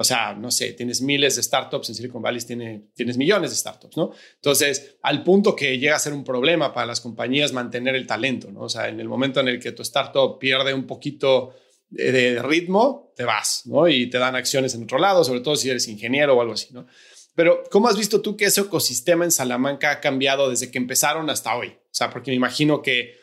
[0.00, 3.56] o sea, no sé, tienes miles de startups, en Silicon Valley tiene, tienes millones de
[3.56, 4.12] startups, ¿no?
[4.36, 8.50] Entonces, al punto que llega a ser un problema para las compañías mantener el talento,
[8.50, 8.62] ¿no?
[8.62, 11.54] O sea, en el momento en el que tu startup pierde un poquito
[11.90, 13.88] de, ritmo, te vas, ¿no?
[13.88, 16.72] Y te dan acciones en otro lado, sobre todo si eres ingeniero o algo así,
[16.72, 16.86] ¿no?
[17.34, 21.30] Pero, ¿cómo has visto tú que ese ecosistema en Salamanca ha cambiado desde que empezaron
[21.30, 21.68] hasta hoy?
[21.68, 23.14] O sea, porque me imagino que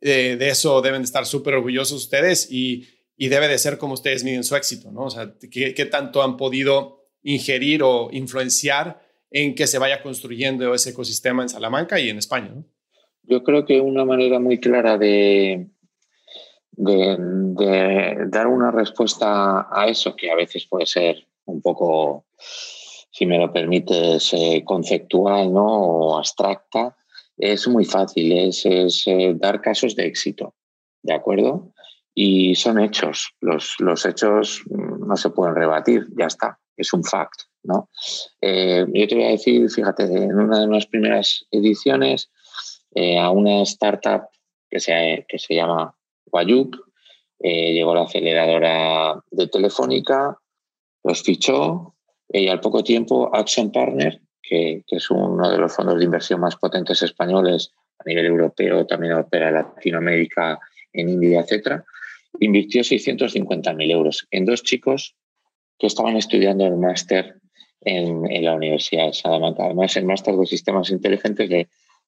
[0.00, 2.88] eh, de eso deben de estar súper orgullosos ustedes y
[3.22, 5.02] y debe de ser como ustedes miden su éxito, ¿no?
[5.04, 10.90] O sea, ¿qué, tanto han podido ingerir o influenciar en que se vaya construyendo ese
[10.90, 12.52] ecosistema en Salamanca y en España?
[13.22, 15.68] Yo creo que una manera muy clara de,
[16.72, 23.38] de, dar una respuesta a eso, que a veces puede ser un poco, si me
[23.38, 25.66] lo permites, eh, conceptual ¿no?
[25.66, 26.96] o abstracta,
[27.36, 30.54] es muy fácil, es, es eh, dar casos de éxito,
[31.02, 31.72] ¿de acuerdo?
[32.14, 33.34] y son hechos.
[33.40, 37.42] Los, los hechos mm, no se pueden rebatir, ya está, es un fact.
[37.64, 37.88] ¿no?
[38.40, 42.30] Eh, yo te voy a decir, fíjate, en una de las primeras ediciones,
[43.18, 44.24] a una startup
[44.68, 46.76] que se, que se llama Guayup,
[47.38, 50.38] eh, llegó la aceleradora de Telefónica,
[51.02, 51.94] los fichó
[52.28, 56.40] y al poco tiempo Action Partner, que, que, es uno de los fondos de inversión
[56.40, 60.58] más potentes españoles a nivel europeo, también opera en Latinoamérica,
[60.92, 61.84] en India, etcétera,
[62.40, 65.16] invirtió 650.000 euros en dos chicos
[65.78, 67.36] que estaban estudiando el máster
[67.80, 69.64] en, la Universidad de Salamanca.
[69.64, 71.48] Además, el máster de sistemas inteligentes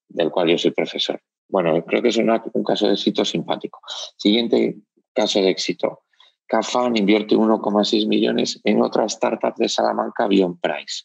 [0.08, 1.20] del cual yo soy profesor.
[1.48, 3.80] Bueno, creo que es un caso de éxito simpático.
[4.16, 4.76] Siguiente
[5.12, 6.00] caso de éxito.
[6.46, 11.04] Cafan invierte 1,6 millones en otra startup de Salamanca, Bion Price.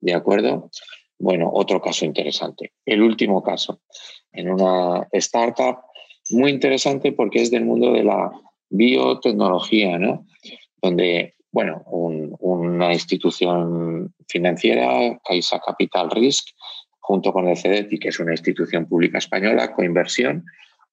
[0.00, 0.70] ¿De acuerdo?
[1.18, 2.72] Bueno, otro caso interesante.
[2.86, 3.80] El último caso,
[4.32, 5.78] en una startup
[6.30, 8.30] muy interesante porque es del mundo de la
[8.70, 10.26] biotecnología, ¿no?
[10.80, 16.48] Donde, bueno, una institución financiera, Caixa Capital Risk,
[17.08, 20.44] junto con el CEDETI, que es una institución pública española, con inversión,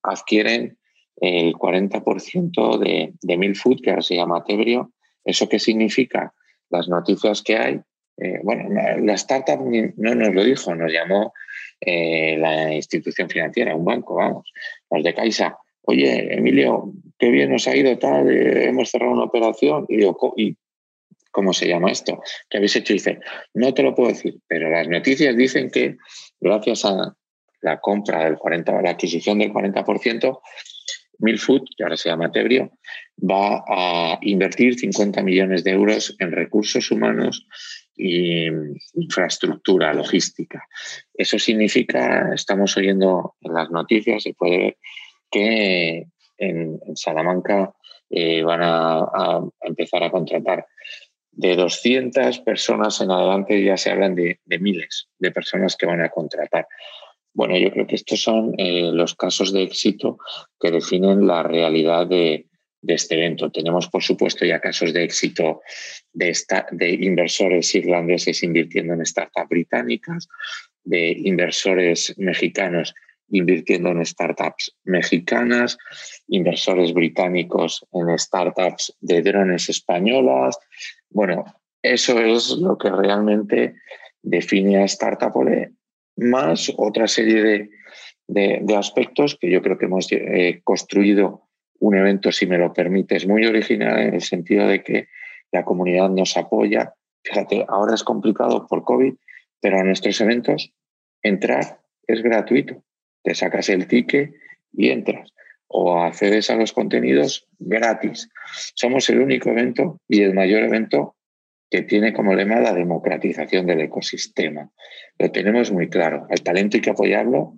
[0.02, 0.78] adquieren
[1.18, 4.94] el 40% de, de Milfood, que ahora se llama Tebrio.
[5.26, 6.34] ¿Eso qué significa?
[6.70, 7.82] Las noticias que hay.
[8.16, 9.60] Eh, bueno, la startup
[9.98, 11.34] no nos lo dijo, nos llamó
[11.82, 14.50] eh, la institución financiera, un banco, vamos,
[14.90, 19.26] los de Caixa oye, Emilio, qué bien nos ha ido tal, eh, hemos cerrado una
[19.26, 20.58] operación y digo, ¿y
[21.36, 22.22] cómo se llama esto?
[22.50, 22.94] ¿Qué habéis hecho?
[22.94, 23.20] Y dice,
[23.54, 25.98] no te lo puedo decir, pero las noticias dicen que
[26.40, 27.14] gracias a
[27.62, 30.40] la compra del 40, la adquisición del 40%,
[31.20, 32.72] Milfood, que ahora se llama Tebrio,
[33.20, 37.46] va a invertir 50 millones de euros en recursos humanos
[37.98, 38.48] y
[38.94, 40.66] infraestructura logística.
[41.14, 44.78] Eso significa, estamos oyendo en las noticias, se puede ver
[45.30, 47.74] que en, Salamanca
[48.10, 50.66] eh, van a, empezar a contratar.
[51.38, 56.10] De 200 personas en adelante ya se hablan de, miles de personas que van a
[56.10, 56.68] contratar.
[57.34, 60.18] Bueno, yo creo que estos son eh, los casos de éxito
[60.60, 62.48] que definen la realidad de,
[62.88, 63.52] este evento.
[63.52, 65.62] Tenemos, por supuesto, ya casos de éxito
[66.14, 66.38] de,
[66.72, 70.28] de inversores irlandeses invirtiendo en startups británicas,
[70.84, 72.94] de inversores mexicanos
[73.30, 75.78] invirtiendo en startups mexicanas,
[76.28, 80.58] inversores británicos en startups de drones españolas.
[81.16, 81.46] Bueno,
[81.82, 83.76] eso es lo que realmente
[84.22, 85.72] define a Startup Ole,
[86.18, 87.70] más otra serie
[88.28, 91.48] de, aspectos que yo creo que hemos eh, construido
[91.80, 95.08] un evento, si me lo permites, muy original en el sentido de que
[95.54, 96.94] la comunidad nos apoya.
[97.24, 99.14] Fíjate, ahora es complicado por COVID,
[99.62, 100.74] pero a nuestros eventos
[101.24, 102.84] entrar es gratuito
[103.24, 104.34] te sacas el ticket
[104.74, 105.34] y entras
[105.68, 108.30] o accedes a los contenidos gratis.
[108.76, 111.16] Somos el único evento y el mayor evento
[111.70, 114.72] que tiene como lema la democratización del ecosistema.
[115.18, 116.28] Lo tenemos muy claro.
[116.30, 117.56] El talento hay que apoyarlo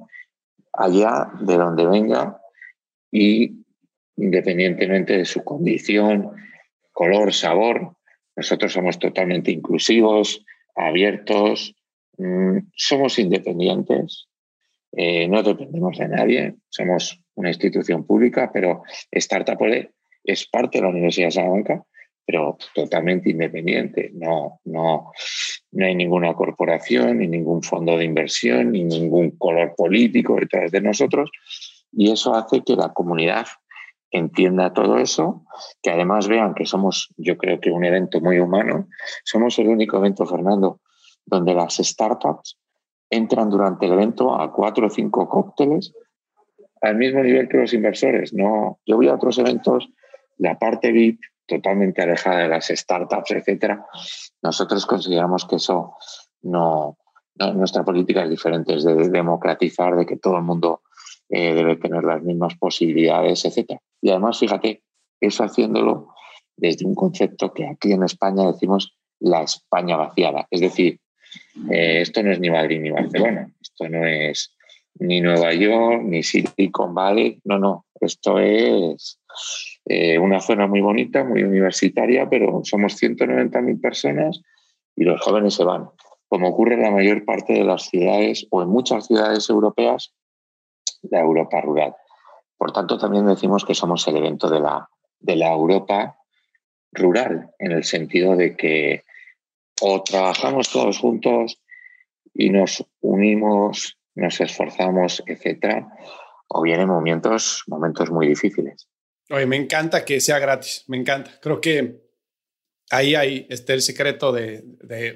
[0.74, 2.40] allá de donde venga
[3.12, 3.66] y
[4.16, 6.32] independientemente de su condición,
[6.92, 7.96] color, sabor.
[8.36, 11.76] Nosotros somos totalmente inclusivos, abiertos,
[12.18, 14.28] mm, somos independientes,
[14.92, 19.60] eh, no dependemos de nadie, somos una institución pública, pero Startup
[20.24, 21.84] es parte de la Universidad de Salamanca,
[22.26, 24.12] pero totalmente independiente.
[24.14, 25.12] No, no,
[25.72, 30.82] no hay ninguna corporación, ni ningún fondo de inversión, ni ningún color político detrás de
[30.82, 31.32] nosotros.
[31.92, 33.48] Y eso hace que la comunidad
[34.12, 35.46] entienda todo eso,
[35.82, 38.88] que además vean que somos, yo creo que un evento muy humano.
[39.24, 40.82] Somos el único evento, Fernando,
[41.26, 42.58] donde las startups
[43.10, 45.94] entran durante el evento a cuatro o cinco cócteles
[46.82, 48.34] al mismo nivel que los inversores.
[48.34, 49.90] No, yo voy a otros eventos,
[50.38, 53.86] la parte VIP totalmente alejada de las startups, etcétera.
[54.42, 55.96] Nosotros consideramos que eso
[56.42, 56.98] no,
[57.56, 60.82] nuestra política es diferente, es de democratizar, de que todo el mundo
[61.30, 63.82] eh, debe tener las mismas posibilidades, etcétera.
[64.02, 64.84] Y además, fíjate,
[65.20, 66.14] eso haciéndolo
[66.56, 71.00] desde un concepto que aquí en España decimos la España vaciada, es decir,
[71.72, 74.56] eh, esto no es ni Madrid ni Barcelona, esto no es
[75.00, 79.20] ni Nueva York, ni Silicon Valley, no, no, esto es
[79.86, 84.42] eh, una zona muy bonita, muy universitaria, pero somos 190.000 personas
[84.96, 85.90] y los jóvenes se van,
[86.28, 90.14] como ocurre en la mayor parte de las ciudades o en muchas ciudades europeas,
[91.04, 91.96] la Europa rural.
[92.58, 96.18] Por tanto, también decimos que somos el evento de la, de la Europa
[96.92, 99.04] rural, en el sentido de que
[99.82, 101.60] o trabajamos todos juntos
[102.34, 105.88] y nos unimos, nos esforzamos, etcétera,
[106.48, 108.88] o vienen momentos, momentos muy difíciles.
[109.30, 111.32] Oye, me encanta que sea gratis, me encanta.
[111.42, 112.08] Creo que
[112.90, 114.64] ahí hay este, el secreto de,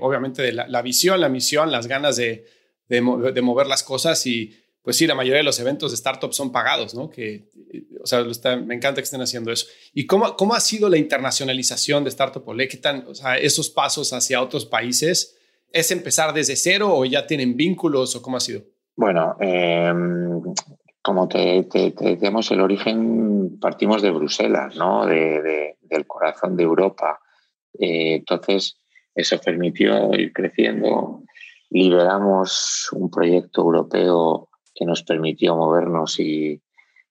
[0.02, 2.46] obviamente, de la, visión, la misión, las ganas de,
[2.88, 6.52] de, mover las cosas y pues sí, la mayoría de los eventos de startups son
[6.52, 7.10] pagados, ¿no?
[7.10, 7.46] Que,
[8.02, 8.24] o sea,
[8.56, 9.68] me encanta que estén haciendo eso.
[9.94, 12.68] ¿Y cómo, cómo ha sido la internacionalización de Startup Ole?
[12.68, 15.38] ¿Qué tan, o sea, esos pasos hacia otros países?
[15.72, 18.64] ¿Es empezar desde cero o ya tienen vínculos o cómo ha sido?
[18.96, 20.42] Bueno, em,
[21.02, 21.68] como te,
[22.00, 25.06] decíamos, el origen partimos de Bruselas, ¿no?
[25.06, 27.20] De, del corazón de Europa.
[27.80, 28.78] Eh, entonces,
[29.14, 31.24] eso permitió ir creciendo.
[31.70, 34.50] Liberamos un proyecto europeo
[34.82, 36.60] que nos permitió movernos y,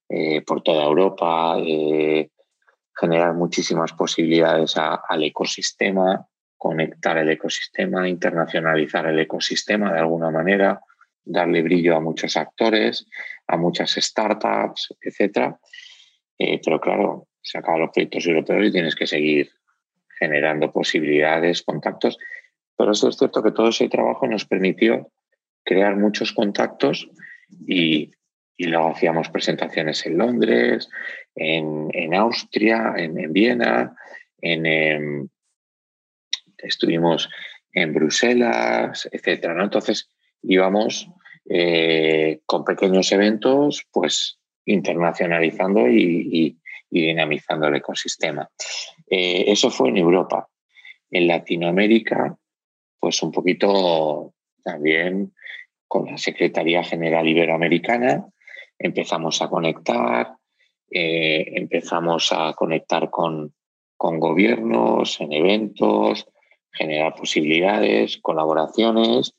[0.08, 2.28] eh, por toda Europa, eh,
[2.92, 10.80] generar muchísimas posibilidades al ecosistema, conectar el ecosistema, internacionalizar el ecosistema de alguna manera,
[11.24, 13.06] darle brillo a muchos actores,
[13.46, 15.54] a muchas startups, etc.
[16.38, 19.48] Eh, pero claro, se acaban los proyectos europeos y tienes que seguir
[20.18, 22.18] generando posibilidades, contactos.
[22.76, 25.12] Pero eso es cierto que todo ese trabajo nos permitió
[25.62, 27.08] crear muchos contactos
[27.66, 28.12] y,
[28.58, 30.88] luego hacíamos presentaciones en Londres,
[31.34, 33.96] en, Austria, en, Viena,
[34.42, 35.28] en, em,
[36.58, 37.30] estuvimos
[37.72, 39.54] en Bruselas, etcétera.
[39.54, 39.64] ¿no?
[39.64, 40.10] Entonces
[40.42, 41.08] íbamos
[41.48, 46.56] eh, con pequeños eventos, pues internacionalizando y,
[46.90, 48.50] dinamizando el ecosistema.
[49.08, 50.48] Eh, eso fue en Europa.
[51.10, 52.36] En Latinoamérica,
[52.98, 55.32] pues un poquito también
[55.90, 58.24] con la Secretaría General Iberoamericana,
[58.78, 60.36] empezamos a conectar,
[60.88, 63.52] eh, empezamos a conectar con,
[63.96, 66.28] con gobiernos, en eventos,
[66.70, 69.34] generar posibilidades, colaboraciones.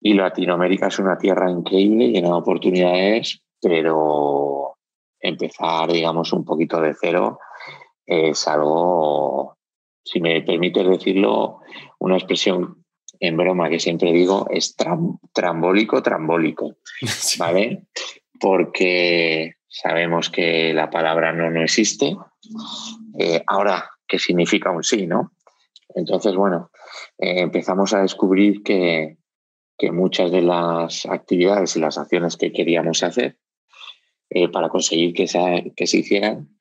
[0.00, 4.76] Y Latinoamérica es una tierra increíble, llena de oportunidades, pero
[5.18, 7.40] empezar, digamos, un poquito de cero
[8.06, 9.56] es algo,
[10.04, 11.62] si me permites decirlo,
[11.98, 12.81] una expresión
[13.22, 14.74] en broma que siempre digo, es
[15.32, 16.74] trambólico, trambólico,
[17.38, 17.86] ¿vale?
[18.40, 22.16] Porque sabemos que la palabra no no existe.
[23.16, 25.34] Eh, ahora, ¿qué significa un sí, no?
[25.94, 26.72] Entonces, bueno,
[27.16, 29.18] eh, empezamos a descubrir que,
[29.92, 33.36] muchas de las actividades y las acciones que queríamos hacer
[34.30, 35.26] eh, para conseguir que
[35.74, 36.56] que se hicieran,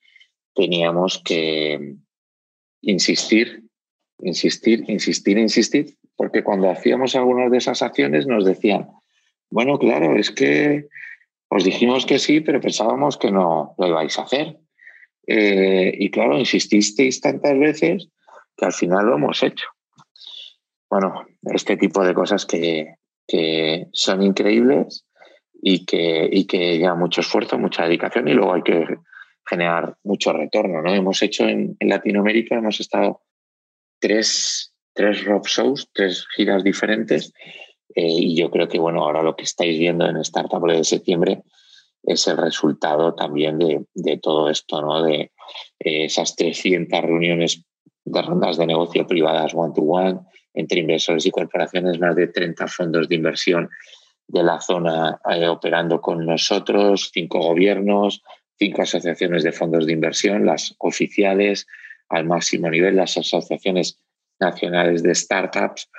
[0.55, 1.97] teníamos que
[2.81, 3.63] insistir,
[4.19, 8.89] insistir, insistir, insistir, porque cuando hacíamos algunas de esas acciones nos decían,
[9.49, 10.87] bueno, claro, es que
[11.49, 14.57] os dijimos que sí, pero pensábamos que no lo ibais a hacer.
[15.27, 18.07] Eh, y claro, insististeis tantas veces
[18.55, 19.65] que al final lo hemos hecho.
[20.89, 22.95] Bueno, este tipo de cosas que,
[23.93, 25.05] son increíbles
[25.53, 28.85] y que, y que lleva mucho esfuerzo, mucha dedicación y luego hay que
[29.47, 30.81] generar mucho retorno.
[30.81, 30.93] ¿no?
[30.93, 33.21] Hemos hecho en, Latinoamérica, hemos estado
[33.99, 37.33] tres, tres rock shows, tres giras diferentes
[37.95, 41.43] eh, y yo creo que bueno, ahora lo que estáis viendo en Startup de septiembre
[42.03, 45.03] es el resultado también de, todo esto, ¿no?
[45.03, 45.31] de
[45.79, 47.63] eh, esas 300 reuniones
[48.03, 50.19] de rondas de negocio privadas one-to-one
[50.53, 53.69] entre inversores y corporaciones, más de 30 fondos de inversión
[54.27, 58.23] de la zona eh, operando con nosotros, cinco gobiernos,
[58.57, 61.67] cinco asociaciones de fondos de inversión, las oficiales
[62.09, 63.99] al máximo nivel, las asociaciones
[64.41, 65.89] nacionales de startups.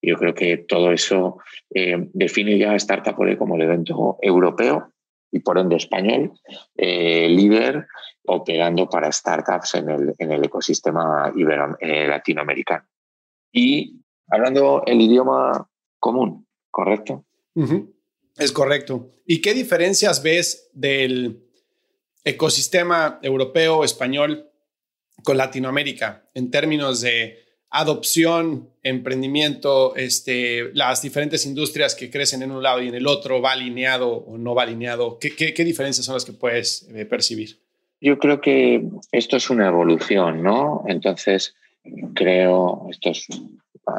[0.00, 1.38] Yo creo que todo eso
[1.74, 4.92] eh, define ya a Startup como el evento europeo
[5.30, 6.32] y por ende español,
[6.76, 7.86] eh, líder
[8.24, 11.32] operando para startups en el, en el ecosistema
[11.80, 12.86] eh, latinoamericano.
[13.52, 15.68] Y hablando el idioma
[15.98, 17.24] común, ¿correcto?
[18.36, 19.10] Es correcto.
[19.26, 21.44] ¿Y qué diferencias ves del
[22.24, 24.50] ecosistema europeo, español
[25.24, 32.62] con Latinoamérica en términos de adopción, emprendimiento, este, las diferentes industrias que crecen en un
[32.62, 35.18] lado y en el otro, va alineado o no va alineado?
[35.18, 37.58] ¿Qué, qué, diferencias son las que puedes eh, percibir?
[38.00, 40.84] Yo creo que esto es una evolución, ¿no?
[40.86, 41.54] Entonces,
[42.14, 43.26] creo, esto es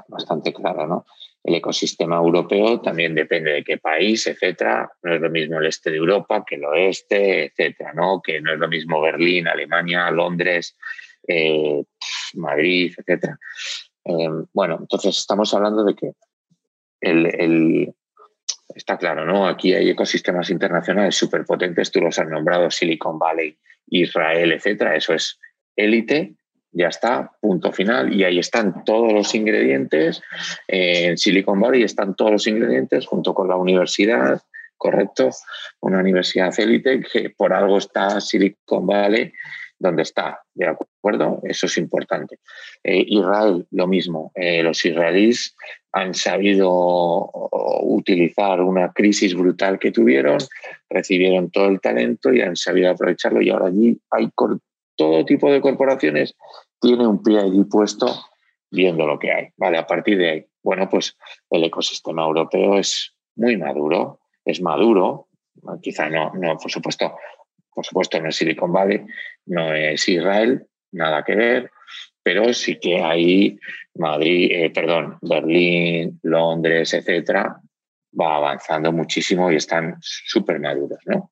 [0.08, 1.06] bastante claro, ¿no?
[1.44, 4.92] El ecosistema europeo también depende de qué país, etcétera.
[5.04, 8.22] No es lo mismo el este de Europa que el oeste, etcétera, ¿no?
[8.22, 10.76] Que no es lo mismo Berlín, Alemania, Londres,
[11.28, 11.84] eh,
[12.36, 13.38] Madrid, etcétera.
[14.04, 16.14] Em, bueno, entonces estamos hablando de que
[17.02, 17.94] el,
[18.76, 19.48] está claro, ¿no?
[19.48, 23.58] Aquí hay ecosistemas internacionales súper potentes, tú los has nombrado, Silicon Valley,
[23.88, 24.96] Israel, etcétera.
[24.96, 25.40] Eso es
[25.76, 26.36] élite
[26.72, 28.14] ya está, punto final.
[28.14, 30.22] Y ahí están todos los ingredientes.
[30.68, 34.42] en Silicon Valley están todos los ingredientes junto con la universidad,
[34.78, 35.30] correcto,
[35.82, 39.34] una universidad élite que por algo está Silicon Valley
[39.80, 41.40] donde está, ¿de acuerdo?
[41.44, 42.40] Eso es importante.
[42.84, 44.32] Eh, Israel, lo mismo.
[44.36, 45.56] Eh, los israelíes
[45.92, 47.32] han sabido
[47.82, 50.38] utilizar una crisis brutal que tuvieron,
[50.90, 54.30] recibieron todo el talento y han sabido aprovecharlo y ahora allí hay
[54.96, 56.36] todo tipo de corporaciones
[56.80, 58.08] tiene un pie puesto
[58.72, 59.48] viendo lo que hay.
[59.58, 61.18] Vale, a partir de ahí, bueno, pues
[61.50, 65.28] el ecosistema europeo es muy maduro, es maduro,
[65.82, 67.16] quizá no, no, por supuesto,
[67.74, 69.06] por supuesto no es Silicon Valley,
[69.46, 71.72] no es Israel, nada que ver,
[72.24, 73.58] pero sí que hay
[73.96, 77.62] Madrid, eh, perdón, Berlín, Londres, etcétera,
[78.20, 81.32] va avanzando muchísimo y están súper maduros, ¿no?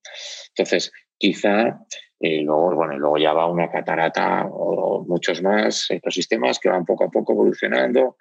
[0.49, 1.79] Entonces, quizá
[2.19, 7.05] y luego, bueno, luego ya va una catarata o muchos más ecosistemas que van poco
[7.05, 8.17] a poco evolucionando.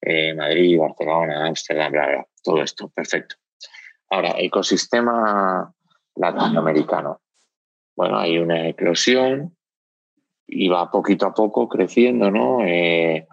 [0.00, 3.36] Eh, Madrid, Barcelona, Ámsterdam, bla, bla, todo esto, perfecto.
[4.10, 5.72] Ahora, ecosistema
[6.16, 7.20] latinoamericano.
[7.96, 9.56] Bueno, hay una eclosión
[10.46, 12.64] y va poquito a poco creciendo, ¿no?
[12.66, 13.26] Eh,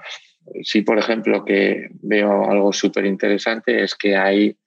[0.63, 4.57] sí, por ejemplo, que veo algo súper interesante es que hay,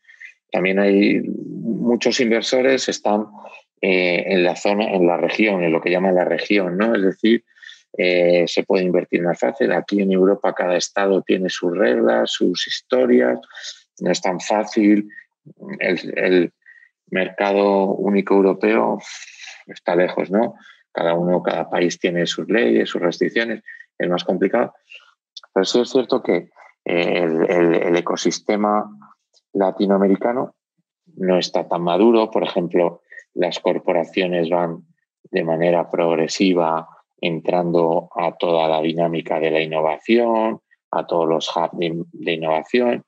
[0.51, 3.27] también hay muchos inversores están
[3.81, 6.95] eh, en la zona, en la región, en lo que llaman la región, ¿no?
[6.95, 7.45] Es decir,
[7.97, 9.73] eh, se puede invertir más fácil.
[9.73, 13.39] Aquí en Europa cada estado tiene sus reglas, sus historias,
[14.01, 15.09] no es tan fácil.
[15.79, 16.53] El,
[17.13, 19.01] mercado único europeo
[19.73, 20.55] está lejos, ¿no?
[20.93, 23.63] Cada uno, cada país tiene sus leyes, sus restricciones,
[23.99, 24.75] es más complicado.
[25.53, 26.51] Pero sí es cierto que
[26.85, 28.91] el ecosistema
[29.53, 30.55] latinoamericano
[31.17, 32.31] no está tan maduro.
[32.31, 33.03] Por ejemplo,
[33.35, 34.85] las corporaciones van
[35.31, 36.89] de manera progresiva
[37.21, 40.61] entrando a toda la dinámica de la innovación,
[40.91, 43.05] a todos los hubs de, innovación.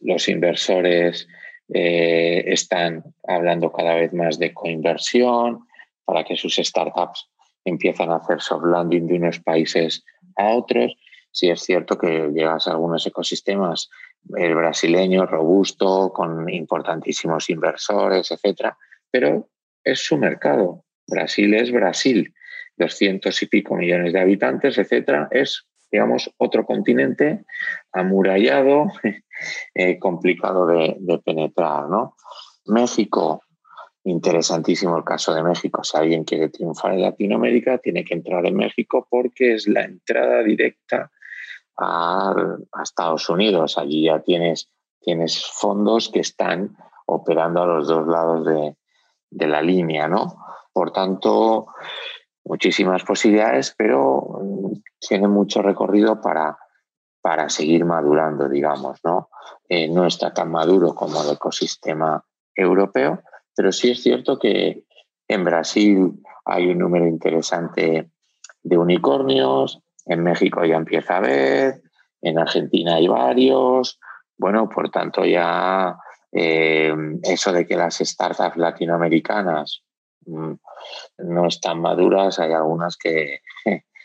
[0.00, 1.28] Los inversores
[1.72, 5.66] eh, están hablando cada vez más de coinversión
[6.10, 7.30] para que sus startups
[7.64, 10.04] empiezan a hacer soft landing de unos países
[10.36, 10.96] a otros.
[11.30, 13.88] Si es cierto que llegas a algunos ecosistemas
[14.36, 18.76] el brasileño robusto, con importantísimos inversores, etcétera,
[19.08, 19.48] pero
[19.84, 20.84] es su mercado.
[21.06, 22.34] Brasil es Brasil,
[22.76, 27.44] doscientos y pico millones de habitantes, etcétera, es digamos, otro continente
[27.92, 28.86] amurallado,
[29.74, 32.16] eh, complicado de, de, penetrar, ¿no?
[32.66, 33.42] México,
[34.04, 35.84] interesantísimo el caso de México.
[35.84, 40.42] Si alguien quiere triunfar en Latinoamérica, tiene que entrar en México porque es la entrada
[40.42, 41.10] directa
[41.78, 42.34] a,
[42.82, 43.78] Estados Unidos.
[43.78, 44.68] Allí ya tienes,
[45.52, 46.76] fondos que están
[47.06, 50.36] operando a los dos lados de, la línea, ¿no?
[50.72, 51.66] Por tanto,
[52.44, 56.58] muchísimas posibilidades, pero mm, tiene mucho recorrido para,
[57.20, 59.30] para seguir madurando, digamos, ¿no?
[59.68, 62.24] Eh, no está tan maduro como el ecosistema
[62.54, 63.22] europeo,
[63.60, 64.84] pero sí es cierto que
[65.28, 66.12] en Brasil
[66.46, 68.10] hay un número interesante
[68.62, 71.82] de unicornios, en México ya empieza a haber,
[72.22, 74.00] en Argentina hay varios,
[74.38, 75.94] bueno, por tanto ya
[76.32, 76.90] eh,
[77.22, 79.82] eso de que las startups latinoamericanas
[80.24, 80.52] mm,
[81.18, 83.40] no están maduras, hay algunas que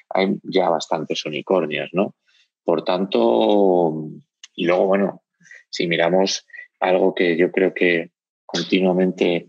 [0.10, 2.14] hay ya bastantes unicornios, ¿no?
[2.62, 4.10] Por tanto,
[4.53, 5.24] y luego, bueno,
[5.70, 6.45] si miramos
[6.82, 8.14] algo que yo creo que
[8.56, 9.47] continuamente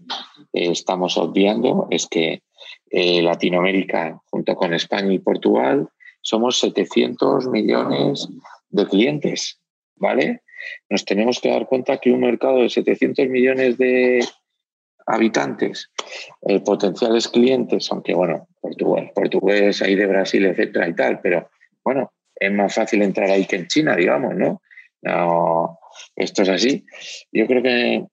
[0.53, 2.43] eh, estamos obviando, es que
[2.91, 5.89] eh, Latinoamérica, junto con España y Portugal,
[6.21, 8.29] somos 700 millones
[8.69, 9.61] de clientes,
[9.95, 10.43] ¿vale?
[10.91, 14.27] Nos tenemos que dar cuenta que un mercado de 700 millones de
[15.07, 15.93] habitantes,
[16.49, 21.49] eh, potenciales clientes, aunque bueno, portugués, portugués ahí de Brasil, etcétera y tal, pero
[21.85, 24.61] bueno, es más fácil entrar ahí que en China, digamos, no
[26.15, 26.87] esto es así.
[27.33, 28.07] Yo creo que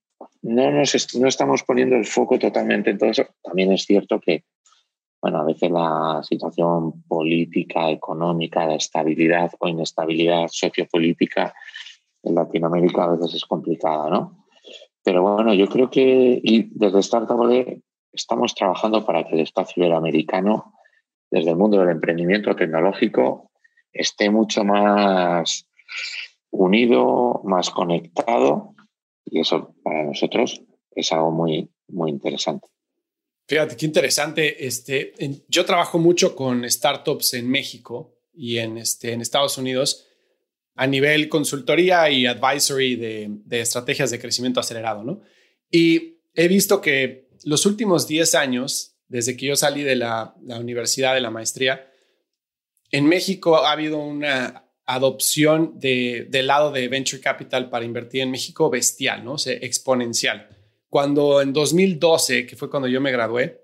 [0.43, 3.25] no, nos no estamos poniendo el foco totalmente en todo eso.
[3.41, 4.43] También es cierto que,
[5.21, 11.53] bueno, a veces la situación política, económica, la estabilidad o inestabilidad sociopolítica
[12.23, 14.45] en Latinoamérica a veces es complicada, ¿no?
[15.03, 17.39] Pero bueno, yo creo que y desde Startup
[18.11, 20.73] estamos trabajando para que el espacio iberoamericano,
[21.31, 23.51] desde el mundo del emprendimiento tecnológico,
[23.91, 25.67] esté mucho más
[26.51, 28.72] unido, más conectado,
[29.25, 30.61] y eso para nosotros
[30.91, 32.67] es algo muy, muy interesante.
[33.47, 34.65] Fíjate, qué interesante.
[34.65, 35.13] Este,
[35.47, 40.07] yo trabajo mucho con startups en México y en, este, en Estados Unidos
[40.75, 45.21] a nivel consultoría y advisory de, estrategias de crecimiento acelerado, ¿no?
[45.69, 51.13] Y he visto que los últimos 10 años, desde que yo salí de la, universidad
[51.13, 51.91] de la maestría,
[52.91, 58.31] en México ha habido una adopción de, del lado de venture capital para invertir en
[58.31, 59.33] México bestial, ¿no?
[59.33, 60.49] O exponencial.
[60.89, 63.61] Cuando en 2012, que fue cuando yo me gradué,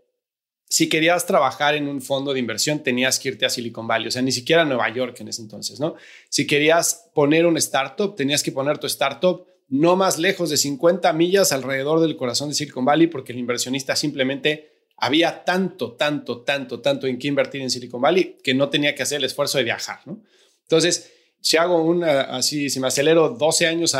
[0.67, 4.11] si querías trabajar en un fondo de inversión, tenías que irte a Silicon Valley, o
[4.11, 5.95] sea, ni siquiera a Nueva York en ese entonces, ¿no?
[6.29, 11.11] Si querías poner un startup, tenías que poner tu startup no más lejos de 50
[11.13, 16.81] millas alrededor del corazón de Silicon Valley, porque el inversionista simplemente había tanto, tanto, tanto,
[16.81, 19.63] tanto en qué invertir en Silicon Valley que no tenía que hacer el esfuerzo de
[19.63, 20.21] viajar, ¿no?
[20.69, 21.11] Entonces,
[21.41, 23.97] si hago una, así, si me acelero 12 años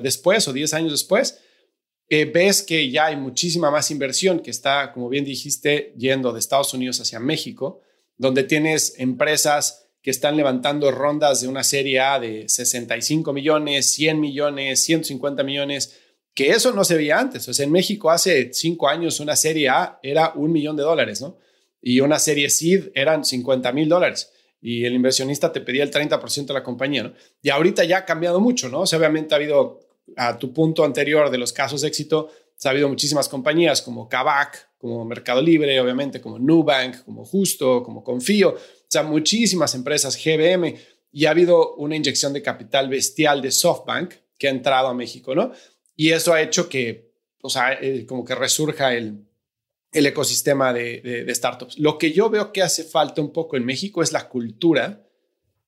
[0.00, 1.40] después o 10 años después,
[2.08, 6.72] ves que ya hay muchísima más inversión que está, como bien dijiste, yendo de Estados
[6.72, 7.80] Unidos hacia México,
[8.16, 14.20] donde tienes empresas que están levantando rondas de una serie A de 65 millones, 100
[14.20, 15.98] millones, 150 millones,
[16.32, 17.48] que eso no se veía antes.
[17.48, 21.20] O sea, en México hace cinco años una serie A era un millón de dólares,
[21.20, 21.38] ¿no?
[21.82, 24.30] Y una serie SID eran 50 mil dólares.
[24.64, 27.12] Y el inversionista te pedía el 30% de la compañía, ¿no?
[27.42, 28.80] Y ahorita ya ha cambiado mucho, ¿no?
[28.80, 29.80] O sea, obviamente ha habido
[30.16, 32.30] a tu punto anterior de los casos de éxito,
[32.64, 38.02] ha habido muchísimas compañías como Kavak, como Mercado Libre, obviamente, como Nubank, como Justo, como
[38.02, 38.58] Confío, o
[38.88, 40.74] sea, muchísimas empresas, GBM,
[41.12, 45.34] y ha habido una inyección de capital bestial de SoftBank que ha entrado a México,
[45.34, 45.52] ¿no?
[45.94, 47.12] Y eso ha hecho que,
[47.42, 49.26] o sea, eh, como que resurja el,
[49.94, 51.78] el ecosistema de, startups.
[51.78, 55.06] Lo que yo veo que hace falta un poco en México es la cultura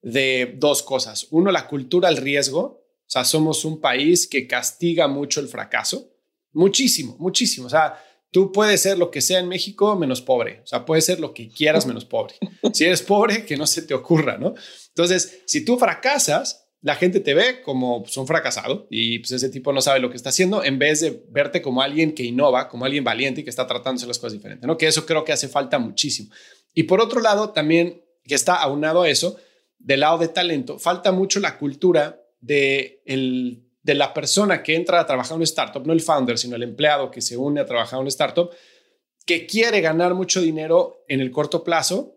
[0.02, 1.28] de dos cosas.
[1.30, 6.10] Uno, la cultura al riesgo, o sea, somos un país que castiga mucho el fracaso.
[6.52, 7.68] Muchísimo, muchísimo.
[7.68, 8.02] O sea,
[8.32, 10.60] tú puedes ser lo que sea en México menos pobre.
[10.64, 12.34] O sea, puedes ser lo que quieras menos pobre.
[12.72, 14.54] Si eres pobre, que no se te ocurra, ¿no?
[14.88, 19.72] Entonces, si tú fracasas, la gente te ve como un fracasado y pues ese tipo
[19.72, 22.84] no sabe lo que está haciendo en vez de verte como alguien que innova, como
[22.84, 24.76] alguien valiente y que está hacer las cosas diferentes, ¿no?
[24.76, 26.30] Que eso creo que hace falta muchísimo.
[26.74, 29.36] Y por otro lado, también que está aunado a eso,
[29.78, 35.00] del lado de talento, falta mucho la cultura de, el, de la persona que entra
[35.00, 37.66] a trabajar en una startup, no el founder, sino el empleado que se une a
[37.66, 38.50] trabajar en una startup,
[39.24, 42.15] que quiere ganar mucho dinero en el corto plazo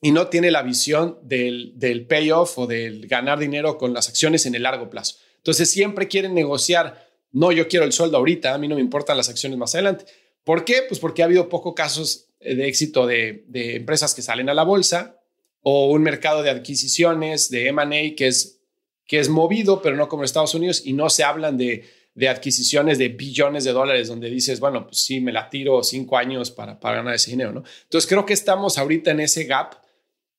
[0.00, 4.46] y no tiene la visión del, del payoff o del ganar dinero con las acciones
[4.46, 5.16] en el largo plazo.
[5.36, 9.16] Entonces siempre quieren negociar, no, yo quiero el sueldo ahorita, a mí no me importan
[9.16, 10.04] las acciones más adelante.
[10.44, 10.82] ¿Por qué?
[10.86, 14.62] Pues porque ha habido pocos casos de éxito de, de empresas que salen a la
[14.62, 15.20] bolsa
[15.62, 18.60] o un mercado de adquisiciones, de M&A que es,
[19.06, 21.84] que es movido, pero no como en Estados Unidos y no se hablan de
[22.18, 26.18] de adquisiciones de billones de dólares, donde dices, bueno, pues sí, me la tiro cinco
[26.18, 27.62] años para, para ganar ese dinero, ¿no?
[27.84, 29.76] Entonces creo que estamos ahorita en ese gap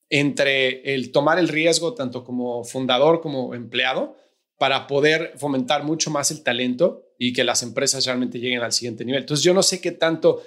[0.10, 4.16] entre el tomar el riesgo, tanto como fundador como empleado,
[4.57, 9.05] para poder fomentar mucho más el talento y que las empresas realmente lleguen al siguiente
[9.05, 9.22] nivel.
[9.22, 10.41] Entonces yo no sé qué tanto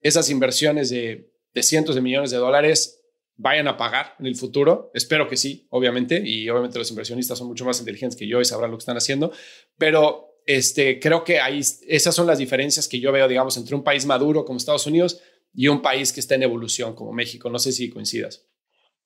[0.00, 3.02] esas inversiones de, de cientos de millones de dólares
[3.36, 4.90] vayan a pagar en el futuro.
[4.94, 8.44] Espero que sí, obviamente, y obviamente los inversionistas son mucho más inteligentes que yo y
[8.44, 9.32] sabrán lo que están haciendo,
[9.76, 13.82] pero este, creo que ahí, esas son las diferencias que yo veo, digamos, entre un
[13.82, 15.20] país maduro como Estados Unidos
[15.52, 17.50] y un país que está en evolución como México.
[17.50, 18.46] No sé si coincidas.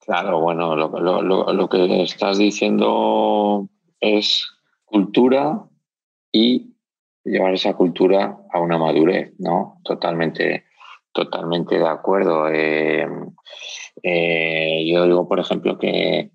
[0.03, 4.47] Claro, bueno, lo, que estás diciendo es
[4.83, 5.63] cultura
[6.31, 6.73] y
[7.23, 9.79] llevar esa cultura a una madurez, ¿no?
[9.83, 10.65] Totalmente,
[11.11, 12.49] totalmente de acuerdo.
[12.49, 13.07] Eh,
[14.01, 16.31] eh, yo digo, por ejemplo, que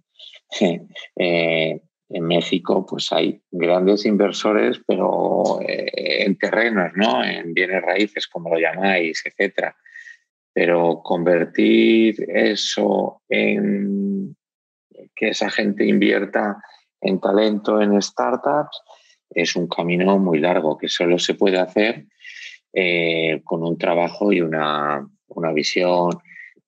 [1.16, 7.24] eh, en México pues hay grandes inversores, pero en terrenos, ¿no?
[7.24, 9.76] En bienes raíces, como lo llamáis, etcétera.
[10.56, 14.34] Pero convertir eso en
[15.14, 16.56] que esa gente invierta
[17.02, 18.80] en talento, en startups,
[19.28, 22.06] es un camino muy largo que solo se puede hacer
[22.72, 26.12] eh, con un trabajo y una, una visión,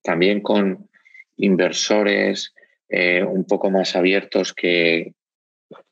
[0.03, 0.91] también con
[1.39, 2.53] inversores
[2.91, 5.15] eh, un poco más abiertos que,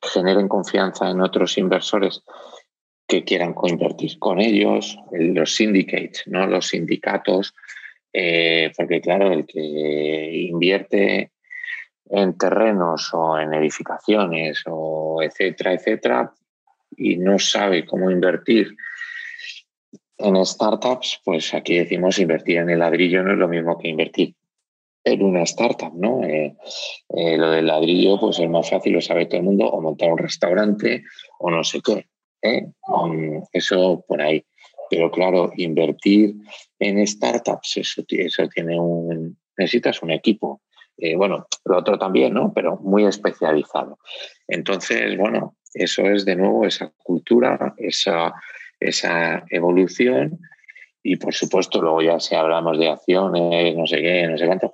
[0.03, 2.23] generen confianza en otros inversores
[3.07, 6.47] que quieran coinvertir con ellos, los syndicates, ¿no?
[6.47, 7.55] los sindicatos,
[8.19, 11.33] eh, porque claro, el que invierte
[12.09, 16.33] en terrenos o en edificaciones o etcétera, etcétera,
[16.97, 18.75] y no sabe cómo invertir
[20.17, 24.35] en startups, pues aquí decimos invertir en el ladrillo no es lo mismo que invertir
[25.05, 26.25] en una startup, ¿no?
[26.25, 26.57] Eh,
[27.11, 30.11] eh, lo del ladrillo, pues es más fácil, lo sabe todo el mundo, o montar
[30.11, 31.05] un restaurante
[31.39, 32.07] o no sé qué.
[32.89, 34.43] Mm, eso por ahí.
[34.91, 36.35] Pero claro, invertir
[36.79, 39.37] en startups, eso, eso tiene un.
[39.57, 40.61] Necesitas un equipo.
[41.17, 42.53] bueno, lo otro también, ¿no?
[42.55, 43.99] Pero muy especializado.
[44.47, 48.35] Entonces, bueno, eso es de nuevo esa cultura, esa,
[48.81, 50.39] esa evolución
[51.07, 54.73] y por supuesto luego ya si hablamos de acciones, no sé qué, no sé cuánto,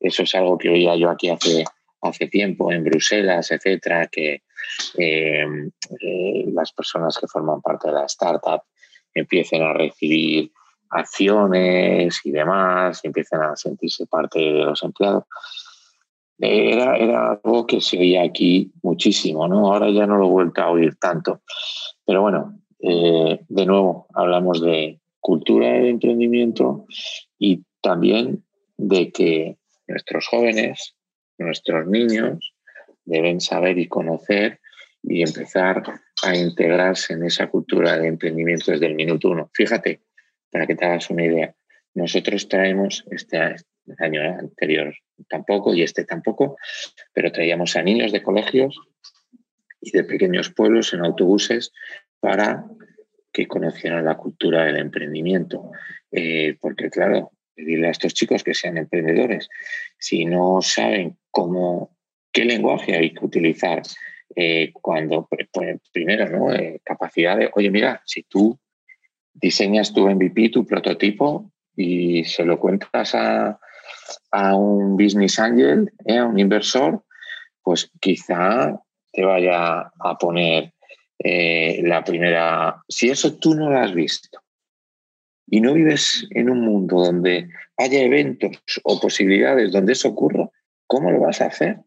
[0.00, 1.64] eso es algo que oía yo aquí hace,
[2.00, 4.42] hace tiempo en Bruselas, etcétera, que
[4.96, 5.44] eh,
[6.00, 8.62] eh, las personas que forman parte de la startup
[9.14, 10.52] empiecen a recibir
[10.90, 15.24] acciones y demás, y empiecen a sentirse parte de los empleados.
[16.38, 19.72] Era, era algo que se oía aquí muchísimo, ¿no?
[19.72, 21.42] Ahora ya no lo he vuelto a oír tanto.
[22.04, 26.84] Pero bueno, eh, de nuevo hablamos de, cultura de emprendimiento
[27.38, 28.44] y también
[28.76, 29.56] de que
[29.88, 30.96] nuestros jóvenes,
[31.38, 32.52] nuestros niños,
[33.06, 34.60] deben saber y conocer
[35.02, 35.82] y empezar
[36.26, 39.50] a integrarse en esa cultura de emprendimiento desde el minuto uno.
[39.52, 40.02] Fíjate,
[40.50, 41.54] para que te hagas una idea,
[41.94, 43.38] nosotros traemos este
[43.98, 44.94] año anterior
[45.28, 46.56] tampoco y este tampoco,
[47.12, 48.78] pero traíamos a niños de colegios
[49.80, 51.72] y de pequeños pueblos en autobuses
[52.20, 52.64] para
[53.32, 55.70] que conocieran la cultura del emprendimiento.
[56.10, 59.48] Eh, porque, claro, pedirle a estos chicos que sean emprendedores,
[59.98, 61.96] si no saben cómo,
[62.32, 63.82] qué lenguaje hay que utilizar,
[64.36, 65.48] eh, cuando, pues,
[65.92, 66.52] primero, ¿no?
[66.52, 68.58] Eh, capacidad de, oye, mira, si tú
[69.32, 73.58] diseñas tu MVP, tu prototipo, y se lo cuentas a,
[74.30, 77.04] a un business angel, a un inversor,
[77.62, 78.80] pues quizá
[79.12, 80.74] te vaya a poner
[81.18, 84.40] eh, la primera, si eso tú no lo has visto
[85.46, 90.48] y no vives en un mundo donde haya eventos o posibilidades donde eso ocurra,
[90.86, 91.78] ¿cómo lo vas a hacer?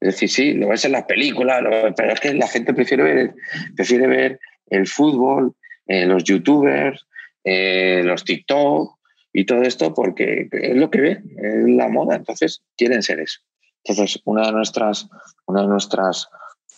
[0.00, 1.62] Es decir, sí, lo ves en las películas,
[1.96, 3.34] pero es que la gente prefiere ver,
[3.76, 5.54] prefiere ver el fútbol,
[5.86, 7.06] eh, los youtubers,
[7.44, 8.98] eh, los TikTok
[9.32, 13.40] y todo esto porque es lo que ve, es la moda, entonces quieren ser eso.
[13.84, 15.08] Entonces, una de nuestras,
[15.46, 16.28] una de nuestras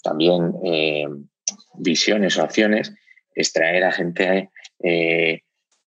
[0.03, 0.53] también
[1.79, 2.93] visiones o acciones
[3.35, 4.51] es traer a gente
[4.83, 5.41] eh,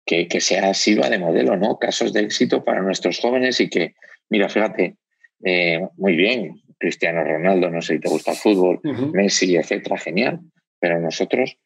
[0.05, 1.79] que, que, sea sirva de modelo, ¿no?
[1.79, 3.95] Casos de éxito para nuestros jóvenes y que,
[4.29, 4.97] mira, fíjate,
[5.45, 8.81] eh, muy bien, Cristiano Ronaldo, no sé si te gusta el fútbol,
[9.13, 10.41] Messi, etcétera, genial,
[10.81, 11.59] pero nosotros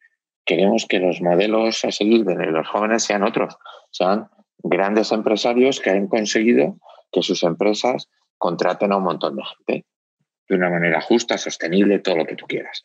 [0.45, 3.57] queremos que los modelos a seguir de los jóvenes sean otros,
[3.91, 6.77] sean grandes empresarios que han conseguido
[7.11, 9.85] que sus empresas contraten a un montón de gente
[10.47, 12.83] de una manera justa, sostenible, todo lo que tú quieras.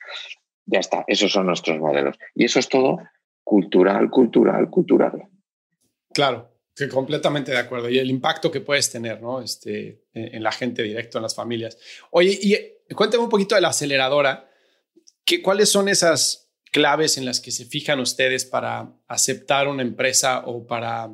[0.64, 2.16] Ya está, esos son nuestros modelos.
[2.34, 3.00] Y eso es todo
[3.42, 5.24] cultural, cultural, cultural.
[6.14, 6.48] Claro,
[6.80, 7.88] que completamente de acuerdo.
[7.88, 9.40] Y el impacto que puedes tener, ¿no?
[9.40, 11.78] Este, en, la gente directo, en las familias.
[12.10, 14.50] Oye, y cuéntame un poquito de la aceleradora.
[15.24, 20.42] ¿Qué, ¿Cuáles son esas claves en las que se fijan ustedes para aceptar una empresa
[20.46, 21.10] o para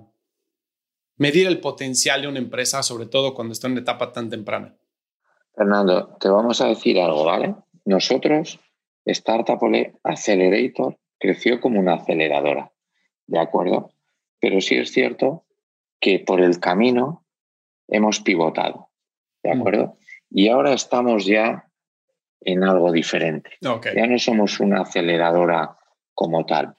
[1.16, 4.76] medir el potencial de una empresa, sobre todo cuando está en una etapa tan temprana?
[5.54, 7.56] Fernando, te vamos a decir algo, ¿vale?
[7.84, 8.60] Nosotros,
[9.04, 9.58] Startup
[10.04, 12.72] Accelerator, creció como una aceleradora,
[13.26, 13.90] ¿de acuerdo?
[14.38, 15.45] Pero sí es cierto
[16.00, 17.24] que por el camino
[17.88, 18.90] hemos pivotado,
[19.42, 19.60] ¿de mm.
[19.60, 19.98] acuerdo?
[20.30, 21.68] Y ahora estamos ya
[22.40, 23.50] en algo diferente.
[23.60, 25.76] Ya no somos una aceleradora
[26.14, 26.74] como tal.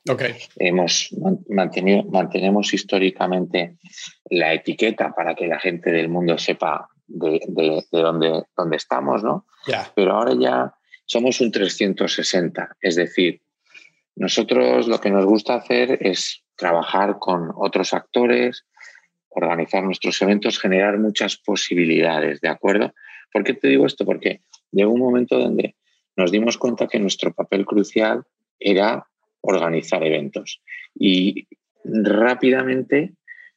[0.55, 1.15] Hemos
[1.49, 3.77] mantenido, mantenemos históricamente
[4.29, 7.39] la etiqueta para que la gente del mundo sepa de,
[7.91, 9.45] dónde, dónde, estamos, ¿no?
[9.95, 10.73] Pero ahora ya
[11.05, 13.41] somos un 360, es decir,
[14.15, 18.65] nosotros lo que nos gusta hacer es trabajar con otros actores,
[19.29, 22.93] organizar nuestros eventos, generar muchas posibilidades, ¿de acuerdo?
[23.31, 24.05] ¿Por qué te digo esto?
[24.05, 25.75] Porque llegó un momento donde
[26.15, 28.23] nos dimos cuenta que nuestro papel crucial
[28.59, 29.05] era
[29.41, 30.61] organizar eventos.
[30.95, 31.47] Y
[31.83, 33.13] rápidamente,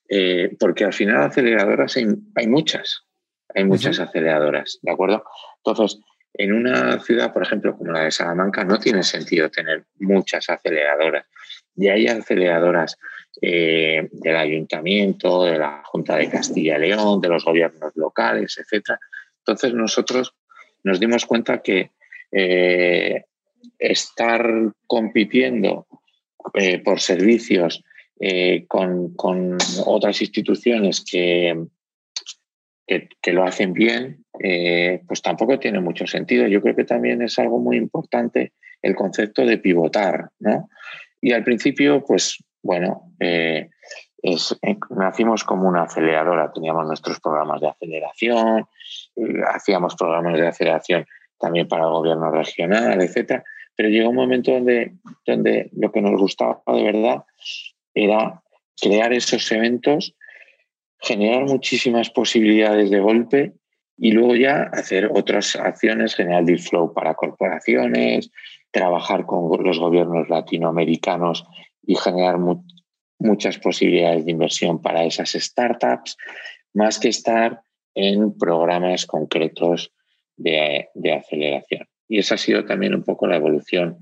[0.08, 3.04] eh, porque al final aceleradoras hay, muchas,
[3.54, 5.24] hay muchas aceleradoras, ¿de acuerdo?
[5.64, 6.00] Entonces,
[6.34, 11.26] en una ciudad, por ejemplo, como la de Salamanca, no tiene sentido tener muchas aceleradoras.
[11.80, 12.98] Y hay aceleradoras
[13.40, 18.98] eh, del ayuntamiento, de la Junta de Castilla y León, de los gobiernos locales, etc.
[19.38, 20.34] Entonces nosotros
[20.84, 21.90] nos dimos cuenta que
[22.30, 23.24] eh,
[23.78, 24.46] estar
[24.86, 25.86] compitiendo
[26.54, 27.82] eh, por servicios
[28.68, 29.56] con, con,
[29.86, 31.64] otras instituciones que,
[32.86, 34.26] que, lo hacen bien,
[35.08, 36.46] pues tampoco tiene mucho sentido.
[36.46, 38.52] Yo creo que también es algo muy importante
[38.82, 40.68] el concepto de pivotar, ¿no?
[41.20, 43.70] Y al principio, pues bueno, eh,
[44.22, 44.36] eh,
[44.90, 48.66] nacimos como una aceleradora, teníamos nuestros programas de aceleración,
[49.52, 51.06] hacíamos programas de aceleración
[51.38, 53.42] también para el gobierno regional, etcétera.
[53.76, 54.94] Pero llegó un momento donde,
[55.26, 57.24] donde lo que nos gustaba de verdad
[57.94, 58.42] era
[58.76, 60.14] crear esos eventos
[61.00, 63.52] generar muchísimas posibilidades de golpe
[63.96, 68.30] y luego ya hacer otras acciones, generar deal flow para corporaciones,
[68.70, 71.46] trabajar con los gobiernos latinoamericanos
[71.82, 72.38] y generar
[73.18, 76.16] muchas posibilidades de inversión para esas startups,
[76.74, 77.62] más que estar
[77.94, 79.92] en programas concretos
[80.36, 81.88] de, aceleración.
[82.08, 83.98] Y esa ha sido también un poco la evolución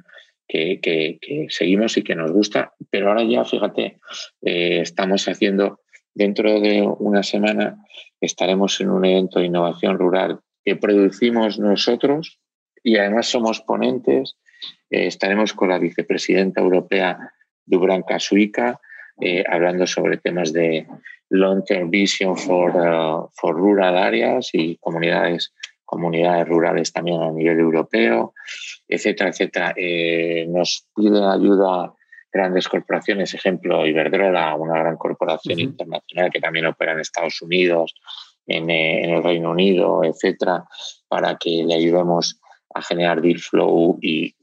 [0.46, 1.18] que,
[1.50, 3.98] seguimos y que nos gusta, pero ahora ya, fíjate,
[4.42, 5.80] eh, estamos haciendo
[6.18, 7.78] Dentro de una semana
[8.20, 12.40] estaremos en un evento de innovación rural que producimos nosotros
[12.82, 14.36] y además somos ponentes.
[14.90, 17.32] Eh, estaremos con la vicepresidenta europea
[17.64, 18.80] Dubranka Suica
[19.20, 20.86] eh, hablando sobre temas de
[21.30, 25.52] long-term vision for, uh, for rural areas y comunidades
[25.88, 28.34] comunidades rurales también a nivel europeo,
[28.86, 29.72] etcétera, etcétera.
[29.74, 31.94] Eh, nos pide ayuda
[32.30, 37.94] grandes corporaciones, ejemplo Iberdrola, una gran corporación internacional que también opera en Estados Unidos,
[38.46, 40.64] en, el Reino Unido, etcétera,
[41.08, 42.38] para que le ayudemos
[42.74, 44.34] a generar deal flow y,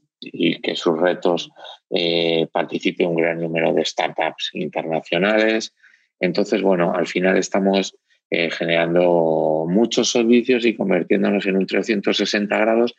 [0.62, 1.50] que sus retos
[1.90, 5.74] eh, participe un gran número de startups internacionales.
[6.20, 7.96] Entonces, bueno, al final estamos
[8.30, 12.94] eh, generando muchos servicios y convirtiéndonos en un 360 grados,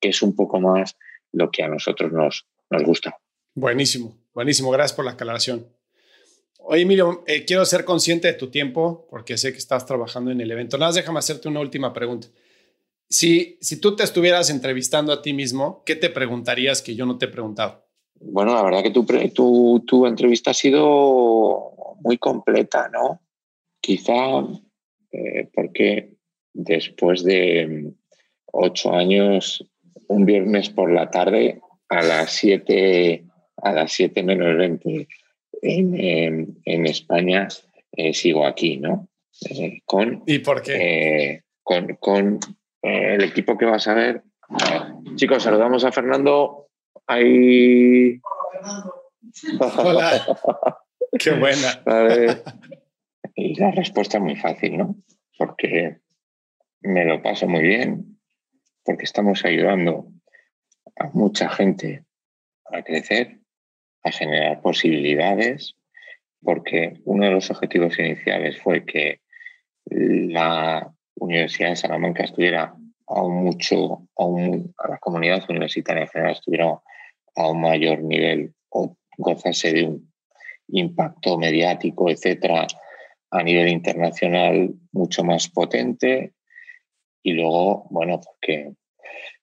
[0.00, 0.96] que es un poco más
[1.32, 3.16] lo que a nosotros nos, nos gusta.
[3.54, 4.18] Buenísimo.
[4.34, 5.66] Buenísimo, gracias por la aclaración.
[6.58, 10.40] Oye, Emilio, eh, quiero ser consciente de tu tiempo porque sé que estás trabajando en
[10.40, 10.76] el evento.
[10.76, 12.28] Nada más déjame hacerte una última pregunta.
[13.08, 17.18] Si, si tú te estuvieras entrevistando a ti mismo, ¿qué te preguntarías que yo no
[17.18, 17.86] te he preguntado?
[18.20, 19.04] Bueno, la verdad que tu,
[19.34, 23.20] tu, tu entrevista ha sido muy completa, ¿no?
[23.80, 24.40] Quizá
[25.12, 26.14] eh, porque
[26.52, 27.92] después de
[28.46, 29.64] ocho años,
[30.08, 33.26] un viernes por la tarde a las siete
[33.62, 35.08] a las 7 menos 20
[35.62, 37.48] en, en, España,
[37.92, 39.08] eh, sigo aquí, ¿no?
[39.50, 40.74] Eh, con, ¿Y por qué?
[40.74, 42.38] Eh, con, con
[42.82, 44.22] el equipo que vas a ver.
[45.16, 46.68] Chicos, saludamos a Fernando.
[47.06, 48.20] Ahí.
[49.60, 50.26] Hola.
[51.18, 51.82] Qué buena.
[53.38, 54.96] Y la respuesta es muy fácil, ¿no?
[55.36, 55.98] Porque
[56.80, 58.18] me lo paso muy bien,
[58.82, 60.08] porque estamos ayudando
[60.98, 62.06] a mucha gente
[62.72, 63.40] a crecer
[64.06, 65.74] a generar posibilidades,
[66.40, 69.20] porque uno de los objetivos iniciales fue que
[69.84, 72.74] la Universidad de Salamanca estuviera
[73.06, 76.80] aún mucho, aún, a la comunidad universitaria en general estuviera
[77.36, 80.12] a un mayor nivel o gozase de un
[80.68, 82.66] impacto mediático, etcétera,
[83.30, 86.32] a nivel internacional mucho más potente.
[87.22, 88.72] Y luego, bueno, porque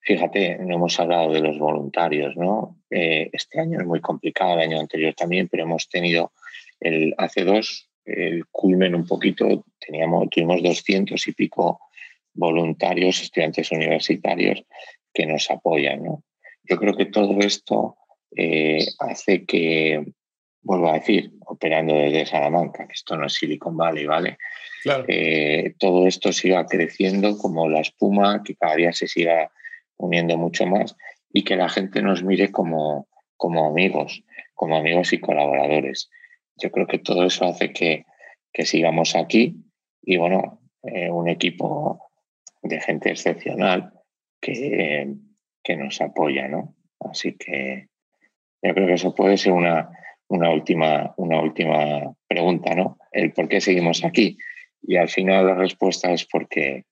[0.02, 2.78] fíjate, no hemos hablado de los voluntarios, ¿no?
[2.90, 6.34] Eh, este año es muy complicado, el año anterior también, pero hemos tenido
[6.80, 11.80] el hace dos, el culmen un poquito, teníamos, tuvimos 200 y pico
[12.34, 14.64] voluntarios, estudiantes universitarios
[15.14, 16.24] que nos apoyan, ¿no?
[16.64, 17.98] Yo creo que todo esto
[18.36, 20.04] eh, hace que,
[20.62, 24.38] vuelvo a decir, operando desde Salamanca, que esto no es Silicon Valley, ¿vale?
[25.08, 29.52] Eh, todo esto siga creciendo como la espuma, que cada día se siga
[29.98, 30.96] uniendo mucho más
[31.32, 34.24] y que la gente nos mire como, como amigos,
[34.54, 36.10] como amigos y colaboradores.
[36.56, 38.06] Yo creo que todo eso hace que,
[38.52, 39.56] que sigamos aquí
[40.02, 42.12] y bueno, eh, un equipo
[42.62, 43.94] de gente excepcional
[44.40, 45.16] que,
[45.64, 46.76] que nos apoya, ¿no?
[47.00, 47.88] Así que
[48.62, 49.90] yo creo que eso puede ser una,
[50.28, 52.98] una, última, una última pregunta, ¿no?
[53.12, 54.38] El por qué seguimos aquí.
[54.82, 56.86] Y al final la respuesta es porque,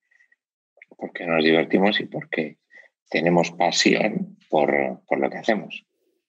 [0.96, 2.58] porque nos divertimos y porque
[3.10, 5.84] tenemos pasión por, por lo que hacemos.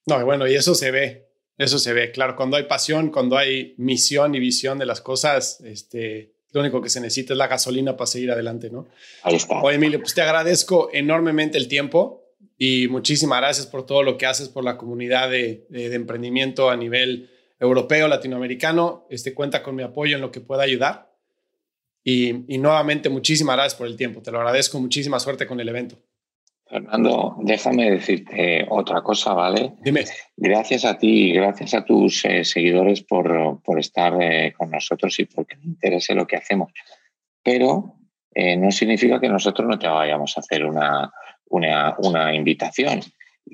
[0.06, 1.23] No, bueno, y eso se ve,
[1.58, 5.62] eso se ve, claro, cuando hay pasión, cuando hay misión y visión de las cosas,
[5.62, 8.88] este, lo único que se necesita es la gasolina para seguir adelante, ¿no?
[9.24, 9.62] Ahí está.
[9.62, 12.24] Oye, Emilio, pues te agradezco enormemente el tiempo
[12.58, 16.78] y muchísimas gracias por todo lo que haces por la comunidad de, de, emprendimiento a
[16.78, 17.30] nivel
[17.60, 19.06] europeo, latinoamericano.
[19.10, 21.12] Este cuenta con mi apoyo en lo que pueda ayudar.
[22.04, 24.22] Y, y nuevamente, muchísimas gracias por el tiempo.
[24.22, 24.80] Te lo agradezco.
[24.80, 25.98] Muchísima suerte con el evento.
[26.74, 29.74] Fernando, déjame decirte otra cosa, ¿vale?
[29.84, 30.06] Dime.
[30.36, 35.20] Gracias a ti y gracias a tus eh, seguidores por, por estar eh, con nosotros
[35.20, 36.72] y porque te interese lo que hacemos.
[37.44, 37.98] Pero
[38.34, 41.14] eh, no significa que nosotros no te vayamos a hacer una,
[41.46, 43.02] una, una invitación.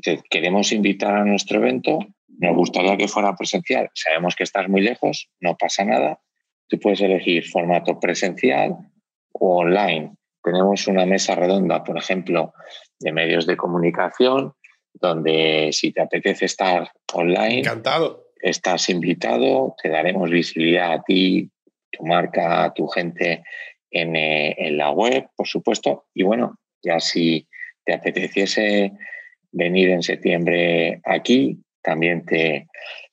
[0.02, 2.00] Te queremos invitar a nuestro evento,
[2.38, 3.90] nos gustaría que fuera presencial.
[3.96, 6.22] Sabemos que estás muy lejos, no pasa nada.
[6.70, 8.78] Tú puedes elegir formato presencial
[9.34, 10.14] o online.
[10.44, 12.54] Tenemos una mesa redonda, por ejemplo,
[13.00, 14.54] de medios de comunicación,
[14.94, 18.26] donde si te apetece estar online, encantado.
[18.42, 21.52] Estás invitado, te daremos visibilidad a ti,
[21.92, 23.44] tu marca, a tu gente
[23.92, 26.06] en, eh, en la web, por supuesto.
[26.14, 27.48] Y bueno, ya si
[27.84, 28.94] te apeteciese
[29.52, 32.68] venir en septiembre aquí, también te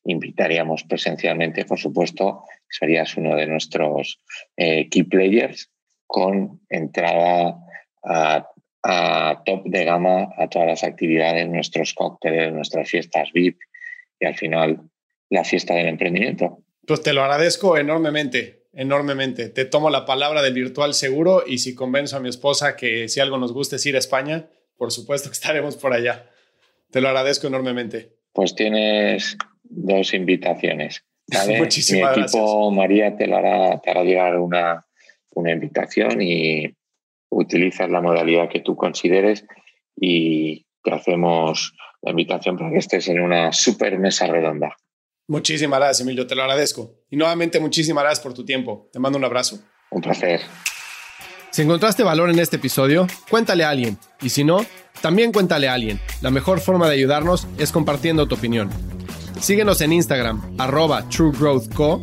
[0.04, 4.20] invitaríamos presencialmente, por supuesto, serías uno de nuestros
[4.56, 5.70] eh, key players
[6.06, 7.58] con entrada
[8.04, 8.48] a,
[8.82, 13.58] a, top de gama a todas las actividades, nuestros cócteles, nuestras fiestas VIP
[14.20, 14.80] y al final
[15.28, 16.62] la fiesta del emprendimiento.
[16.86, 19.48] Pues te lo agradezco enormemente, enormemente.
[19.48, 23.20] Te tomo la palabra del virtual seguro y si convenzo a mi esposa que si
[23.20, 26.30] algo nos gusta es ir a España, por supuesto que estaremos por allá.
[26.90, 28.12] Te lo agradezco enormemente.
[28.32, 31.04] Pues tienes dos invitaciones.
[31.58, 34.86] Muchísimas Mi equipo, María, te, hará, te hará llegar una,
[35.36, 36.74] una invitación y
[37.30, 39.46] utilizas la modalidad que tú consideres
[39.94, 44.76] y te hacemos la invitación para que estés en una super mesa redonda.
[45.28, 46.94] Muchísimas gracias, Emilio, te lo agradezco.
[47.10, 48.88] Y nuevamente, muchísimas gracias por tu tiempo.
[48.92, 49.58] Te mando un abrazo.
[49.90, 50.40] Un placer.
[51.50, 53.98] Si encontraste valor en este episodio, cuéntale a alguien.
[54.22, 54.64] Y si no,
[55.02, 56.00] también cuéntale a alguien.
[56.22, 58.70] La mejor forma de ayudarnos es compartiendo tu opinión.
[59.40, 62.02] Síguenos en Instagram, arroba truegrowthco,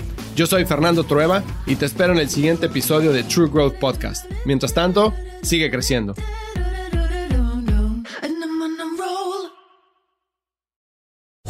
[0.35, 4.25] Yo soy Fernando Trueba y te espero en el siguiente episodio de True Growth Podcast.
[4.45, 6.15] Mientras tanto, sigue creciendo.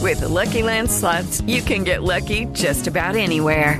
[0.01, 0.89] With the Lucky Land
[1.47, 3.79] you can get lucky just about anywhere.